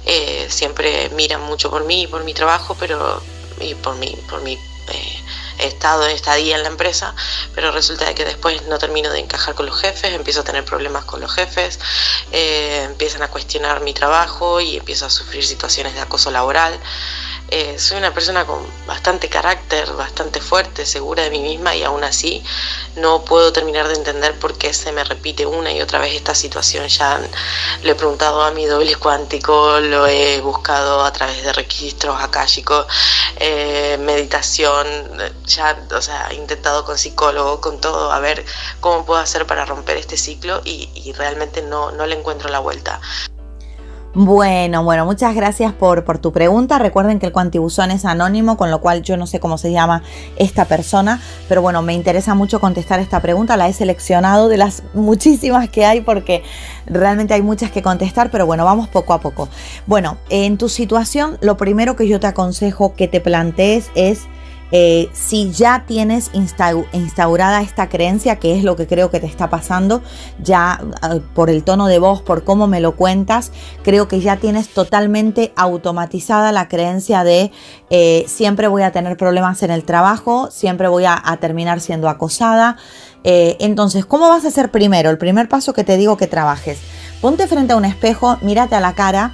Eh, 0.07 0.47
siempre 0.51 1.11
miran 1.11 1.43
mucho 1.43 1.71
por 1.71 1.85
mí 1.85 2.03
y 2.03 2.07
por 2.07 2.25
mi 2.25 2.35
trabajo, 2.35 2.77
pero 2.79 3.23
y 3.61 3.75
por 3.75 3.97
mi, 3.97 4.11
por 4.29 4.41
mi 4.41 4.55
eh, 4.55 5.23
estado 5.59 6.05
de 6.05 6.13
estadía 6.15 6.57
en 6.57 6.63
la 6.63 6.69
empresa, 6.69 7.15
pero 7.55 7.71
resulta 7.71 8.07
de 8.07 8.15
que 8.15 8.25
después 8.25 8.63
no 8.67 8.79
termino 8.79 9.11
de 9.11 9.21
encajar 9.21 9.55
con 9.55 9.67
los 9.67 9.81
jefes, 9.81 10.13
empiezo 10.13 10.41
a 10.41 10.45
tener 10.45 10.65
problemas 10.65 11.05
con 11.05 11.21
los 11.21 11.33
jefes, 11.33 11.79
empiezan 12.33 13.23
a 13.23 13.29
cuestionar 13.29 13.81
mi 13.81 13.95
trabajo 13.95 14.61
y 14.61 14.77
empiezo 14.77 15.07
a 15.07 15.11
sufrir 15.11 15.45
situaciones 15.45 15.95
de 15.95 16.01
acoso 16.01 16.31
laboral. 16.33 16.81
Eh, 17.55 17.79
soy 17.79 17.99
una 17.99 18.15
persona 18.15 18.47
con 18.47 18.65
bastante 18.87 19.29
carácter, 19.29 19.93
bastante 19.93 20.41
fuerte, 20.41 20.87
segura 20.87 21.25
de 21.25 21.29
mí 21.29 21.43
misma 21.43 21.77
y 21.77 21.83
aún 21.83 22.03
así 22.03 22.43
no 22.97 23.27
puedo 23.27 23.53
terminar 23.53 23.89
de 23.89 23.95
entender 23.95 24.39
por 24.39 24.57
qué 24.57 24.73
se 24.73 24.91
me 24.91 25.05
repite 25.05 25.45
una 25.45 25.71
y 25.71 25.83
otra 25.83 25.99
vez 25.99 26.15
esta 26.15 26.35
situación. 26.35 26.89
Ya 26.89 27.21
lo 27.83 27.93
he 27.93 27.95
preguntado 27.95 28.43
a 28.43 28.53
mi 28.53 28.65
doble 28.65 28.95
cuántico, 28.95 29.81
lo 29.81 30.07
he 30.07 30.41
buscado 30.41 31.05
a 31.05 31.13
través 31.13 31.43
de 31.43 31.53
registros 31.53 32.17
akáshicos, 32.23 32.87
eh, 33.37 33.99
meditación, 34.01 34.87
ya, 35.45 35.79
o 35.95 36.01
sea, 36.01 36.29
he 36.31 36.37
intentado 36.37 36.87
con 36.87 36.97
psicólogo, 36.97 37.61
con 37.61 37.83
todo, 37.83 38.13
a 38.13 38.21
ver 38.21 38.47
cómo 38.81 39.05
puedo 39.05 39.21
hacer 39.21 39.47
para 39.47 39.67
romper 39.67 39.99
este 39.99 40.17
ciclo 40.17 40.63
y, 40.65 40.89
y 40.95 41.13
realmente 41.13 41.61
no, 41.61 41.93
no 41.93 42.07
le 42.07 42.17
encuentro 42.17 42.49
la 42.49 42.61
vuelta. 42.61 42.99
Bueno, 44.15 44.85
bueno, 44.85 45.07
muchas 45.07 45.35
gracias 45.35 45.73
por, 45.73 46.05
por, 46.05 46.19
tu 46.19 46.33
pregunta. 46.33 46.79
Recuerden 46.79 47.19
que 47.19 47.25
el 47.25 47.33
cuantibuzón 47.33 47.91
es 47.91 48.05
anónimo, 48.05 48.59
con 48.59 48.71
lo 48.71 48.83
cual 48.83 49.01
yo 49.01 49.17
no 49.17 49.27
sé 49.27 49.41
cómo 49.41 49.57
se 49.57 49.73
llama 49.73 50.03
esta 50.37 50.67
persona, 50.67 51.19
pero 51.49 51.63
bueno, 51.63 51.81
me 51.81 51.95
interesa 51.95 52.35
mucho 52.35 52.61
contestar 52.61 53.01
esta 53.01 53.21
pregunta. 53.21 53.57
La 53.57 53.69
he 53.69 53.73
seleccionado 53.73 54.49
de 54.49 54.59
las 54.59 54.83
muchísimas 54.95 55.71
que 55.71 55.87
hay 55.87 56.03
porque 56.03 56.43
realmente 56.85 57.33
hay 57.33 57.41
muchas 57.41 57.71
que 57.71 57.81
contestar, 57.81 58.31
pero 58.31 58.45
bueno, 58.45 58.67
vamos 58.67 58.89
poco 58.89 59.15
a 59.15 59.21
poco. 59.21 59.49
Bueno, 59.87 60.19
en 60.29 60.59
tu 60.59 60.69
situación, 60.69 61.39
lo 61.41 61.57
primero 61.57 61.97
que 61.97 62.07
yo 62.07 62.21
te 62.21 62.27
aconsejo 62.27 62.93
que 62.93 63.09
te 63.09 63.23
plantees 63.23 63.91
es 63.95 64.27
eh, 64.75 65.11
si 65.13 65.53
ya 65.53 65.85
tienes 65.87 66.31
instaurada 66.33 67.61
esta 67.61 67.91
creencia, 67.91 68.37
que 68.37 68.57
es 68.57 68.65
lo 68.65 68.75
que 68.75 68.87
creo 68.87 69.11
que 69.11 69.21
te 69.21 69.27
está 69.27 69.51
pasando, 69.51 70.03
ya 70.43 70.81
ah, 71.03 71.19
por 71.35 71.51
el 71.51 71.63
tono 71.63 71.87
de 71.87 71.99
voz, 71.99 72.23
por 72.23 72.43
cómo 72.43 72.67
me 72.67 72.81
lo 72.81 72.97
cuentas, 72.97 73.53
creo 73.83 74.09
que 74.09 74.21
ya 74.21 74.39
tienes 74.39 74.71
totalmente 74.71 75.53
automatizada 75.57 76.53
la 76.53 76.69
creencia 76.69 77.23
de 77.23 77.53
eh, 77.91 78.25
siempre 78.27 78.67
voy 78.67 78.83
a 78.83 78.93
tener 78.93 79.19
problemas 79.19 79.63
en 79.63 79.71
el 79.71 79.85
trabajo, 79.85 80.51
siempre 80.51 80.89
voy 80.89 81.05
a, 81.05 81.21
terminar 81.41 81.81
siendo 81.81 82.09
acosada. 82.09 82.79
Eh, 83.25 83.57
entonces, 83.61 84.07
¿cómo 84.07 84.29
vas 84.29 84.45
a 84.45 84.49
hacer 84.49 84.71
primero? 84.71 85.11
El 85.11 85.19
primer 85.19 85.49
paso 85.49 85.75
que 85.75 85.85
te 85.85 85.97
digo 85.99 86.17
que 86.17 86.27
trabajes. 86.27 86.79
Ponte 87.21 87.47
frente 87.47 87.75
a 87.75 87.77
un 87.77 87.85
espejo, 87.85 88.39
mírate 88.41 88.75
a 88.75 88.81
la 88.81 88.95
cara 88.95 89.33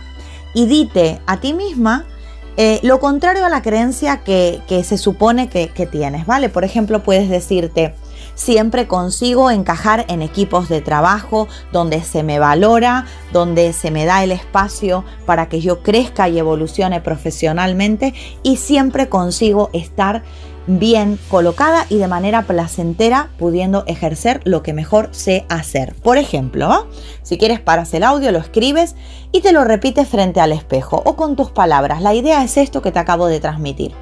y 0.53 0.67
dite 0.67 1.21
a 1.27 1.39
ti 1.39 1.55
misma, 1.55 2.05
eh, 2.61 2.81
lo 2.83 2.99
contrario 2.99 3.47
a 3.47 3.49
la 3.49 3.63
creencia 3.63 4.17
que, 4.25 4.61
se 4.85 4.99
supone 4.99 5.49
que, 5.49 5.69
que 5.69 5.87
tienes, 5.87 6.27
¿vale? 6.27 6.49
Por 6.49 6.65
ejemplo, 6.65 7.05
puedes 7.05 7.29
decirte, 7.29 7.95
siempre 8.35 8.89
consigo 8.89 9.53
encajar 9.53 10.05
en 10.09 10.23
equipos 10.23 10.69
de 10.69 10.81
trabajo 10.81 11.47
donde 11.71 12.03
se 12.03 12.25
me 12.25 12.41
valora, 12.41 13.07
donde 13.33 13.73
se 13.73 13.93
me 13.93 14.07
da 14.07 14.25
el 14.25 14.33
espacio 14.33 15.05
para 15.25 15.49
que 15.49 15.61
yo 15.61 15.85
crezca 15.85 16.29
y 16.29 16.41
evolucione 16.41 17.01
profesionalmente 17.01 18.13
y 18.43 18.57
siempre 18.57 19.09
consigo 19.09 19.71
estar 19.73 20.25
bien 20.69 21.19
colocada 21.29 21.87
y 21.89 21.97
de 21.97 22.07
manera 22.07 22.43
placentera 22.43 23.31
pudiendo 23.39 23.85
ejercer 23.87 24.41
lo 24.45 24.63
que 24.63 24.73
mejor 24.73 25.09
sé 25.13 25.47
hacer. 25.49 25.95
Por 25.97 26.19
ejemplo, 26.19 26.87
si 27.23 27.39
quieres 27.39 27.61
paras 27.61 27.93
el 27.95 28.05
audio, 28.05 28.31
lo 28.31 28.39
escribes 28.39 28.95
y 29.33 29.41
te 29.41 29.53
lo 29.53 29.65
repites 29.65 30.07
frente 30.09 30.41
al 30.41 30.53
espejo 30.53 31.03
o 31.05 31.17
con 31.17 31.35
tus 31.35 31.51
palabras. 31.51 32.03
La 32.03 32.15
idea 32.15 32.45
es 32.45 32.57
esto 32.57 32.83
que 32.83 32.93
te 32.93 32.99
acabo 32.99 33.27
de 33.27 33.41
transmitir. 33.41 33.95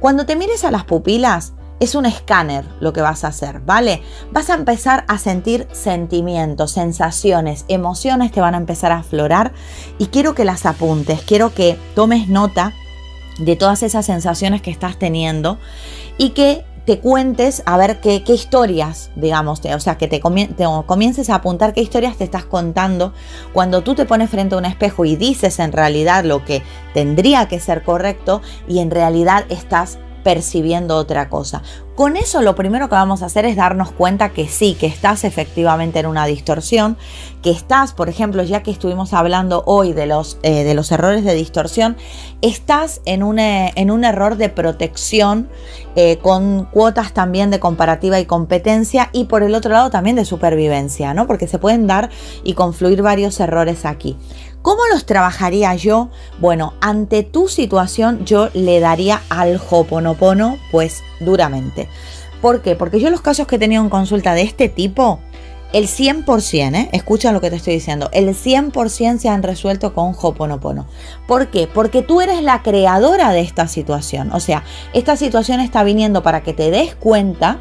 Cuando 0.00 0.26
te 0.26 0.36
mires 0.36 0.64
a 0.64 0.70
las 0.70 0.84
pupilas, 0.84 1.52
es 1.80 1.94
un 1.94 2.04
escáner 2.04 2.66
lo 2.80 2.92
que 2.92 3.00
vas 3.00 3.24
a 3.24 3.28
hacer, 3.28 3.60
¿vale? 3.60 4.02
Vas 4.32 4.50
a 4.50 4.54
empezar 4.54 5.04
a 5.08 5.16
sentir 5.16 5.66
sentimientos, 5.72 6.72
sensaciones, 6.72 7.64
emociones 7.68 8.32
te 8.32 8.42
van 8.42 8.54
a 8.54 8.58
empezar 8.58 8.92
a 8.92 8.98
aflorar 8.98 9.52
y 9.98 10.06
quiero 10.06 10.34
que 10.34 10.44
las 10.44 10.66
apuntes, 10.66 11.22
quiero 11.22 11.54
que 11.54 11.78
tomes 11.94 12.28
nota 12.28 12.74
de 13.40 13.56
todas 13.56 13.82
esas 13.82 14.06
sensaciones 14.06 14.62
que 14.62 14.70
estás 14.70 14.98
teniendo 14.98 15.58
y 16.18 16.30
que 16.30 16.64
te 16.84 16.98
cuentes 16.98 17.62
a 17.66 17.76
ver 17.76 18.00
qué, 18.00 18.22
historias, 18.26 19.10
digamos, 19.14 19.60
o 19.64 19.80
sea, 19.80 19.98
que 19.98 20.08
te, 20.08 20.20
comiences 20.20 21.30
a 21.30 21.36
apuntar 21.36 21.72
qué 21.72 21.82
historias 21.82 22.16
te 22.16 22.24
estás 22.24 22.44
contando 22.44 23.12
cuando 23.52 23.82
tú 23.82 23.94
te 23.94 24.06
pones 24.06 24.30
frente 24.30 24.54
a 24.54 24.58
un 24.58 24.64
espejo 24.64 25.04
y 25.04 25.16
dices 25.16 25.58
en 25.58 25.72
realidad 25.72 26.24
lo 26.24 26.44
que 26.44 26.62
tendría 26.94 27.48
que 27.48 27.60
ser 27.60 27.82
correcto 27.82 28.40
y 28.66 28.80
en 28.80 28.90
realidad 28.90 29.44
estás 29.50 29.98
percibiendo 30.24 30.96
otra 30.96 31.28
cosa. 31.28 31.62
Con 32.00 32.16
eso 32.16 32.40
lo 32.40 32.54
primero 32.54 32.88
que 32.88 32.94
vamos 32.94 33.22
a 33.22 33.26
hacer 33.26 33.44
es 33.44 33.56
darnos 33.56 33.92
cuenta 33.92 34.30
que 34.30 34.48
sí, 34.48 34.72
que 34.72 34.86
estás 34.86 35.22
efectivamente 35.22 35.98
en 35.98 36.06
una 36.06 36.24
distorsión, 36.24 36.96
que 37.42 37.50
estás, 37.50 37.92
por 37.92 38.08
ejemplo, 38.08 38.42
ya 38.42 38.62
que 38.62 38.70
estuvimos 38.70 39.12
hablando 39.12 39.62
hoy 39.66 39.92
de 39.92 40.06
los, 40.06 40.38
eh, 40.42 40.64
de 40.64 40.72
los 40.72 40.90
errores 40.92 41.26
de 41.26 41.34
distorsión, 41.34 41.98
estás 42.40 43.02
en 43.04 43.22
un, 43.22 43.38
eh, 43.38 43.72
en 43.74 43.90
un 43.90 44.04
error 44.04 44.36
de 44.38 44.48
protección 44.48 45.50
eh, 45.94 46.16
con 46.22 46.64
cuotas 46.64 47.12
también 47.12 47.50
de 47.50 47.60
comparativa 47.60 48.18
y 48.18 48.24
competencia 48.24 49.10
y 49.12 49.24
por 49.24 49.42
el 49.42 49.54
otro 49.54 49.70
lado 49.70 49.90
también 49.90 50.16
de 50.16 50.24
supervivencia, 50.24 51.12
¿no? 51.12 51.26
Porque 51.26 51.48
se 51.48 51.58
pueden 51.58 51.86
dar 51.86 52.08
y 52.44 52.54
confluir 52.54 53.02
varios 53.02 53.38
errores 53.40 53.84
aquí. 53.84 54.16
¿Cómo 54.62 54.82
los 54.92 55.06
trabajaría 55.06 55.74
yo? 55.74 56.10
Bueno, 56.38 56.74
ante 56.80 57.22
tu 57.22 57.48
situación 57.48 58.24
yo 58.26 58.50
le 58.52 58.80
daría 58.80 59.22
al 59.30 59.60
Hoponopono 59.70 60.58
pues 60.70 61.02
duramente. 61.18 61.88
¿Por 62.42 62.60
qué? 62.62 62.76
Porque 62.76 63.00
yo 63.00 63.10
los 63.10 63.22
casos 63.22 63.46
que 63.46 63.56
he 63.56 63.58
tenido 63.58 63.82
en 63.82 63.90
consulta 63.90 64.34
de 64.34 64.42
este 64.42 64.68
tipo, 64.68 65.20
el 65.72 65.86
100%, 65.86 66.74
¿eh? 66.74 66.88
escucha 66.92 67.32
lo 67.32 67.40
que 67.40 67.48
te 67.48 67.56
estoy 67.56 67.74
diciendo, 67.74 68.08
el 68.12 68.28
100% 68.34 69.18
se 69.18 69.28
han 69.28 69.42
resuelto 69.42 69.94
con 69.94 70.14
Hoponopono. 70.20 70.86
¿Por 71.28 71.48
qué? 71.48 71.68
Porque 71.72 72.02
tú 72.02 72.20
eres 72.20 72.42
la 72.42 72.62
creadora 72.62 73.30
de 73.30 73.40
esta 73.40 73.68
situación. 73.68 74.32
O 74.32 74.40
sea, 74.40 74.64
esta 74.94 75.16
situación 75.16 75.60
está 75.60 75.84
viniendo 75.84 76.22
para 76.22 76.42
que 76.42 76.52
te 76.52 76.70
des 76.70 76.94
cuenta 76.96 77.60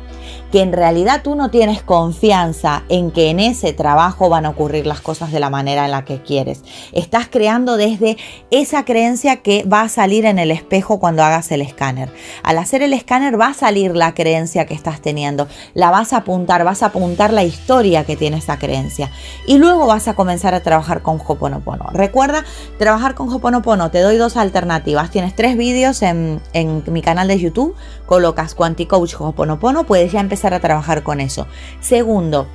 que 0.51 0.61
en 0.61 0.73
realidad 0.73 1.21
tú 1.23 1.35
no 1.35 1.51
tienes 1.51 1.81
confianza 1.83 2.83
en 2.89 3.11
que 3.11 3.29
en 3.29 3.39
ese 3.39 3.73
trabajo 3.73 4.29
van 4.29 4.45
a 4.45 4.49
ocurrir 4.49 4.85
las 4.85 5.01
cosas 5.01 5.31
de 5.31 5.39
la 5.39 5.49
manera 5.49 5.85
en 5.85 5.91
la 5.91 6.05
que 6.05 6.21
quieres. 6.21 6.63
Estás 6.91 7.27
creando 7.29 7.77
desde 7.77 8.17
esa 8.51 8.85
creencia 8.85 9.37
que 9.37 9.63
va 9.63 9.81
a 9.81 9.89
salir 9.89 10.25
en 10.25 10.39
el 10.39 10.51
espejo 10.51 10.99
cuando 10.99 11.23
hagas 11.23 11.51
el 11.51 11.61
escáner. 11.61 12.09
Al 12.43 12.57
hacer 12.57 12.81
el 12.81 12.93
escáner 12.93 13.39
va 13.39 13.47
a 13.47 13.53
salir 13.53 13.95
la 13.95 14.13
creencia 14.13 14.65
que 14.65 14.73
estás 14.73 15.01
teniendo. 15.01 15.47
La 15.73 15.91
vas 15.91 16.13
a 16.13 16.17
apuntar, 16.17 16.63
vas 16.63 16.83
a 16.83 16.87
apuntar 16.87 17.31
la 17.31 17.43
historia 17.43 18.03
que 18.03 18.15
tiene 18.15 18.37
esa 18.37 18.57
creencia. 18.57 19.11
Y 19.45 19.57
luego 19.57 19.85
vas 19.85 20.07
a 20.07 20.15
comenzar 20.15 20.53
a 20.55 20.61
trabajar 20.61 21.01
con 21.01 21.19
Hoponopono. 21.25 21.89
Recuerda, 21.91 22.43
trabajar 22.77 23.15
con 23.15 23.31
Hoponopono, 23.31 23.91
te 23.91 24.01
doy 24.01 24.17
dos 24.17 24.37
alternativas. 24.37 25.11
Tienes 25.11 25.35
tres 25.35 25.57
vídeos 25.57 26.01
en, 26.01 26.41
en 26.53 26.83
mi 26.87 27.01
canal 27.01 27.27
de 27.27 27.39
YouTube. 27.39 27.75
Colocas 28.09 28.55
Quanticoach 28.55 29.13
Hoponopono, 29.19 29.85
puedes 29.85 30.11
ya 30.11 30.19
empezar 30.19 30.55
a 30.55 30.59
trabajar 30.59 31.03
con 31.03 31.21
eso. 31.21 31.45
Segundo, 31.79 32.47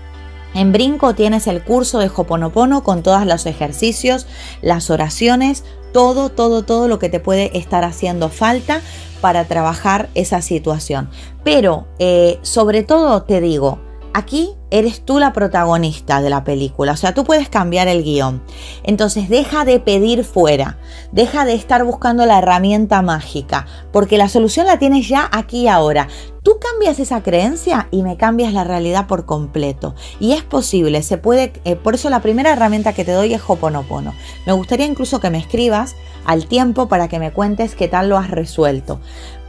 en 0.53 0.73
Brinco 0.73 1.15
tienes 1.15 1.47
el 1.47 1.63
curso 1.63 2.01
de 2.01 2.11
Hoponopono 2.13 2.83
con 2.83 3.05
todos 3.05 3.25
los 3.25 3.47
ejercicios, 3.47 4.27
las 4.63 4.91
oraciones, 4.91 5.63
todo, 5.93 6.29
todo, 6.29 6.65
todo 6.65 6.89
lo 6.89 6.99
que 6.99 7.09
te 7.09 7.21
puede 7.21 7.57
estar 7.57 7.85
haciendo 7.85 8.31
falta 8.31 8.81
para 9.21 9.45
trabajar 9.45 10.09
esa 10.15 10.43
situación. 10.43 11.09
Pero 11.45 11.87
eh, 12.01 12.41
sobre 12.43 12.83
todo 12.83 13.23
te 13.23 13.41
digo, 13.41 13.79
aquí 14.15 14.55
eres 14.71 15.05
tú 15.05 15.19
la 15.19 15.33
protagonista 15.33 16.23
de 16.23 16.31
la 16.31 16.45
película, 16.45 16.93
o 16.93 16.97
sea, 16.97 17.13
tú 17.13 17.25
puedes 17.25 17.49
cambiar 17.49 17.89
el 17.89 18.03
guion. 18.03 18.43
Entonces 18.85 19.29
deja 19.29 19.65
de 19.65 19.81
pedir 19.81 20.25
fuera, 20.25 20.79
deja 21.13 21.45
de 21.45 21.55
estar 21.55 21.85
buscando 21.85 22.25
la 22.25 22.39
herramienta 22.39 23.03
mágica, 23.03 23.67
porque 23.93 24.17
la 24.17 24.29
solución 24.29 24.67
la 24.67 24.79
tienes 24.79 25.09
ya 25.09 25.29
aquí 25.31 25.63
y 25.63 25.69
ahora. 25.69 26.09
Tú 26.43 26.59
cambias 26.61 26.99
esa 27.01 27.23
creencia 27.23 27.89
y 27.91 28.03
me 28.03 28.17
cambias 28.19 28.53
la 28.53 28.65
realidad 28.65 29.07
por 29.07 29.25
completo. 29.25 29.95
Y 30.21 30.33
es 30.33 30.43
posible, 30.43 31.03
se 31.03 31.17
puede, 31.17 31.55
eh, 31.65 31.75
por 31.75 31.95
eso 31.95 32.11
la 32.11 32.21
primera 32.21 32.53
herramienta 32.53 32.93
que 32.93 33.05
te 33.05 33.13
doy 33.13 33.33
es 33.33 33.43
Hoponopono. 33.47 34.13
Me 34.47 34.53
gustaría 34.53 34.85
incluso 34.85 35.21
que 35.21 35.31
me 35.31 35.39
escribas 35.39 35.97
al 36.27 36.47
tiempo 36.47 36.87
para 36.87 37.09
que 37.09 37.19
me 37.19 37.33
cuentes 37.33 37.75
qué 37.75 37.89
tal 37.89 38.11
lo 38.11 38.19
has 38.19 38.31
resuelto 38.31 39.01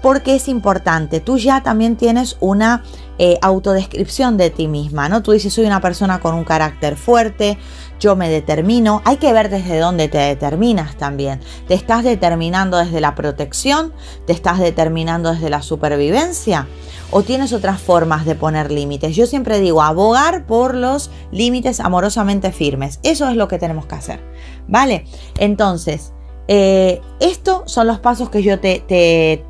porque 0.05 0.35
es 0.35 0.47
importante. 0.49 1.19
Tú 1.19 1.39
ya 1.39 1.63
también 1.63 1.95
tienes 1.95 2.37
una 2.39 2.83
eh, 3.17 3.39
autodescripción 3.41 4.37
de 4.37 4.51
ti 4.51 4.67
misma, 4.67 5.09
¿no? 5.09 5.23
Tú 5.23 5.31
dices, 5.31 5.51
soy 5.51 5.65
una 5.65 5.81
persona 5.81 6.19
con 6.19 6.35
un 6.35 6.43
carácter 6.43 6.95
fuerte, 6.95 7.57
yo 7.99 8.15
me 8.15 8.29
determino. 8.29 9.01
Hay 9.03 9.17
que 9.17 9.33
ver 9.33 9.49
desde 9.49 9.79
dónde 9.79 10.07
te 10.07 10.19
determinas 10.19 10.95
también. 10.95 11.39
¿Te 11.67 11.73
estás 11.73 12.03
determinando 12.03 12.77
desde 12.77 13.01
la 13.01 13.15
protección? 13.15 13.93
¿Te 14.27 14.33
estás 14.33 14.59
determinando 14.59 15.33
desde 15.33 15.49
la 15.49 15.63
supervivencia? 15.63 16.67
¿O 17.09 17.23
tienes 17.23 17.51
otras 17.51 17.81
formas 17.81 18.25
de 18.27 18.35
poner 18.35 18.71
límites? 18.71 19.15
Yo 19.15 19.25
siempre 19.25 19.59
digo, 19.59 19.81
abogar 19.81 20.45
por 20.45 20.75
los 20.75 21.09
límites 21.31 21.79
amorosamente 21.79 22.51
firmes. 22.51 22.99
Eso 23.01 23.27
es 23.27 23.35
lo 23.35 23.47
que 23.47 23.57
tenemos 23.57 23.87
que 23.87 23.95
hacer. 23.95 24.19
¿Vale? 24.67 25.05
Entonces, 25.39 26.13
eh, 26.47 27.01
estos 27.19 27.71
son 27.71 27.87
los 27.87 27.99
pasos 27.99 28.29
que 28.29 28.43
yo 28.43 28.59
te, 28.59 28.83
te, 28.87 29.43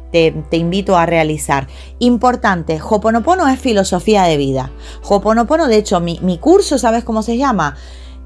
invito 0.51 0.97
a 0.97 1.05
realizar. 1.05 1.67
Importante, 1.99 2.79
Hoponopono 2.81 3.47
es 3.47 3.59
filosofía 3.59 4.23
de 4.23 4.37
vida. 4.37 4.71
Hoponopono, 5.03 5.67
de 5.67 5.77
hecho, 5.77 5.99
mi, 5.99 6.19
mi 6.21 6.37
curso, 6.37 6.77
¿sabes 6.77 7.03
cómo 7.03 7.21
se 7.23 7.37
llama? 7.37 7.75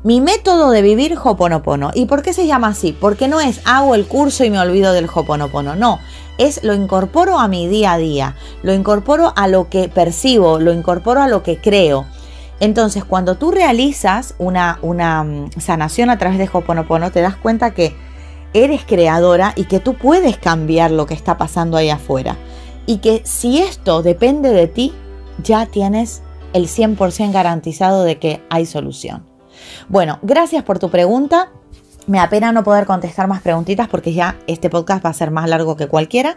Mi 0.04 0.22
método 0.22 0.72
de 0.72 0.82
vivir 0.82 1.18
Hoponopono. 1.22 1.92
¿Y 1.94 2.06
por 2.06 2.22
qué 2.22 2.32
se 2.32 2.48
llama 2.48 2.70
así? 2.70 2.94
Porque 2.94 3.28
no 3.28 3.42
es 3.42 3.62
hago 3.66 3.96
el 3.96 4.06
curso 4.06 4.46
y 4.46 4.50
me 4.50 4.60
olvido 4.60 4.94
del 4.94 5.10
Hoponopono. 5.14 5.76
No, 5.76 6.00
es 6.38 6.64
lo 6.64 6.74
incorporo 6.74 7.38
a 7.38 7.48
mi 7.50 7.68
día 7.68 7.94
a 7.94 7.98
día, 7.98 8.36
lo 8.64 8.74
incorporo 8.74 9.34
a 9.36 9.48
lo 9.48 9.70
que 9.70 9.90
percibo, 9.90 10.60
lo 10.60 10.72
incorporo 10.72 11.22
a 11.22 11.28
lo 11.28 11.44
que 11.44 11.58
creo. 11.58 12.06
Entonces, 12.62 13.04
cuando 13.06 13.36
tú 13.36 13.52
realizas 13.52 14.36
una, 14.38 14.80
una 14.82 15.24
mm, 15.24 15.52
sanación 15.60 16.10
a 16.10 16.18
través 16.18 16.38
de 16.38 16.50
Hoponopono, 16.52 17.12
te 17.12 17.22
das 17.22 17.36
cuenta 17.36 17.72
que 17.74 17.96
eres 18.54 18.84
creadora 18.86 19.54
y 19.56 19.66
que 19.66 19.80
tú 19.80 19.96
puedes 19.96 20.38
cambiar 20.38 20.92
lo 20.92 21.06
que 21.06 21.14
está 21.14 21.38
pasando 21.38 21.78
ahí 21.78 21.90
afuera. 21.90 22.38
Y 22.86 22.98
que 22.98 23.22
si 23.24 23.60
esto 23.60 24.02
depende 24.02 24.50
de 24.50 24.68
ti, 24.68 24.94
ya 25.44 25.66
tienes 25.66 26.22
el 26.54 26.68
100% 26.68 27.32
garantizado 27.32 28.04
de 28.04 28.18
que 28.18 28.42
hay 28.50 28.66
solución. 28.66 29.26
Bueno, 29.88 30.20
gracias 30.22 30.64
por 30.64 30.80
tu 30.80 30.90
pregunta. 30.90 31.52
Me 32.10 32.20
apena 32.20 32.52
no 32.52 32.64
poder 32.64 32.88
contestar 32.88 33.28
más 33.28 33.40
preguntitas 33.44 33.88
porque 33.88 34.14
ya 34.14 34.36
este 34.48 34.72
podcast 34.72 35.06
va 35.06 35.12
a 35.12 35.14
ser 35.14 35.30
más 35.30 35.48
largo 35.48 35.78
que 35.78 35.88
cualquiera. 35.88 36.36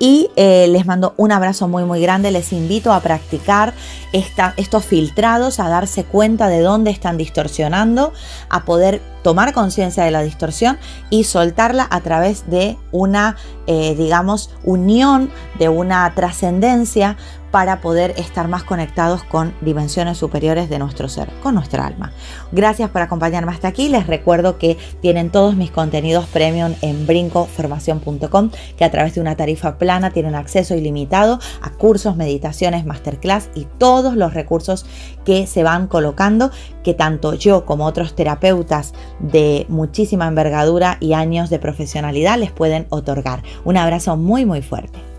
Y 0.00 0.28
eh, 0.34 0.66
les 0.68 0.86
mando 0.86 1.14
un 1.16 1.30
abrazo 1.30 1.68
muy 1.68 1.84
muy 1.84 2.00
grande. 2.00 2.32
Les 2.32 2.52
invito 2.52 2.92
a 2.92 2.98
practicar 2.98 3.74
estos 4.12 4.84
filtrados, 4.84 5.60
a 5.60 5.68
darse 5.68 6.02
cuenta 6.02 6.48
de 6.48 6.62
dónde 6.62 6.90
están 6.90 7.16
distorsionando, 7.16 8.12
a 8.48 8.64
poder 8.64 9.00
tomar 9.22 9.52
conciencia 9.52 10.02
de 10.02 10.10
la 10.10 10.20
distorsión 10.22 10.78
y 11.10 11.22
soltarla 11.22 11.86
a 11.88 12.00
través 12.00 12.50
de 12.50 12.76
una, 12.90 13.36
eh, 13.68 13.94
digamos, 13.96 14.50
unión, 14.64 15.30
de 15.60 15.68
una 15.68 16.12
trascendencia 16.16 17.16
para 17.54 17.80
poder 17.80 18.14
estar 18.16 18.48
más 18.48 18.64
conectados 18.64 19.22
con 19.22 19.54
dimensiones 19.60 20.18
superiores 20.18 20.68
de 20.68 20.80
nuestro 20.80 21.08
ser, 21.08 21.28
con 21.40 21.54
nuestra 21.54 21.86
alma. 21.86 22.10
Gracias 22.50 22.90
por 22.90 23.00
acompañarme 23.00 23.52
hasta 23.52 23.68
aquí. 23.68 23.88
Les 23.88 24.08
recuerdo 24.08 24.58
que 24.58 24.76
tienen 25.00 25.30
todos 25.30 25.54
mis 25.54 25.70
contenidos 25.70 26.26
premium 26.26 26.74
en 26.82 27.06
brincoformación.com, 27.06 28.50
que 28.76 28.84
a 28.84 28.90
través 28.90 29.14
de 29.14 29.20
una 29.20 29.36
tarifa 29.36 29.78
plana 29.78 30.10
tienen 30.10 30.34
acceso 30.34 30.74
ilimitado 30.74 31.38
a 31.62 31.70
cursos, 31.70 32.16
meditaciones, 32.16 32.86
masterclass 32.86 33.48
y 33.54 33.68
todos 33.78 34.16
los 34.16 34.34
recursos 34.34 34.84
que 35.24 35.46
se 35.46 35.62
van 35.62 35.86
colocando, 35.86 36.50
que 36.82 36.92
tanto 36.92 37.34
yo 37.34 37.64
como 37.64 37.86
otros 37.86 38.16
terapeutas 38.16 38.94
de 39.20 39.64
muchísima 39.68 40.26
envergadura 40.26 40.96
y 40.98 41.12
años 41.12 41.50
de 41.50 41.60
profesionalidad 41.60 42.36
les 42.36 42.50
pueden 42.50 42.88
otorgar. 42.90 43.44
Un 43.64 43.76
abrazo 43.76 44.16
muy 44.16 44.44
muy 44.44 44.60
fuerte. 44.60 45.13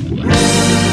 Thank 0.00 0.82
you. 0.82 0.87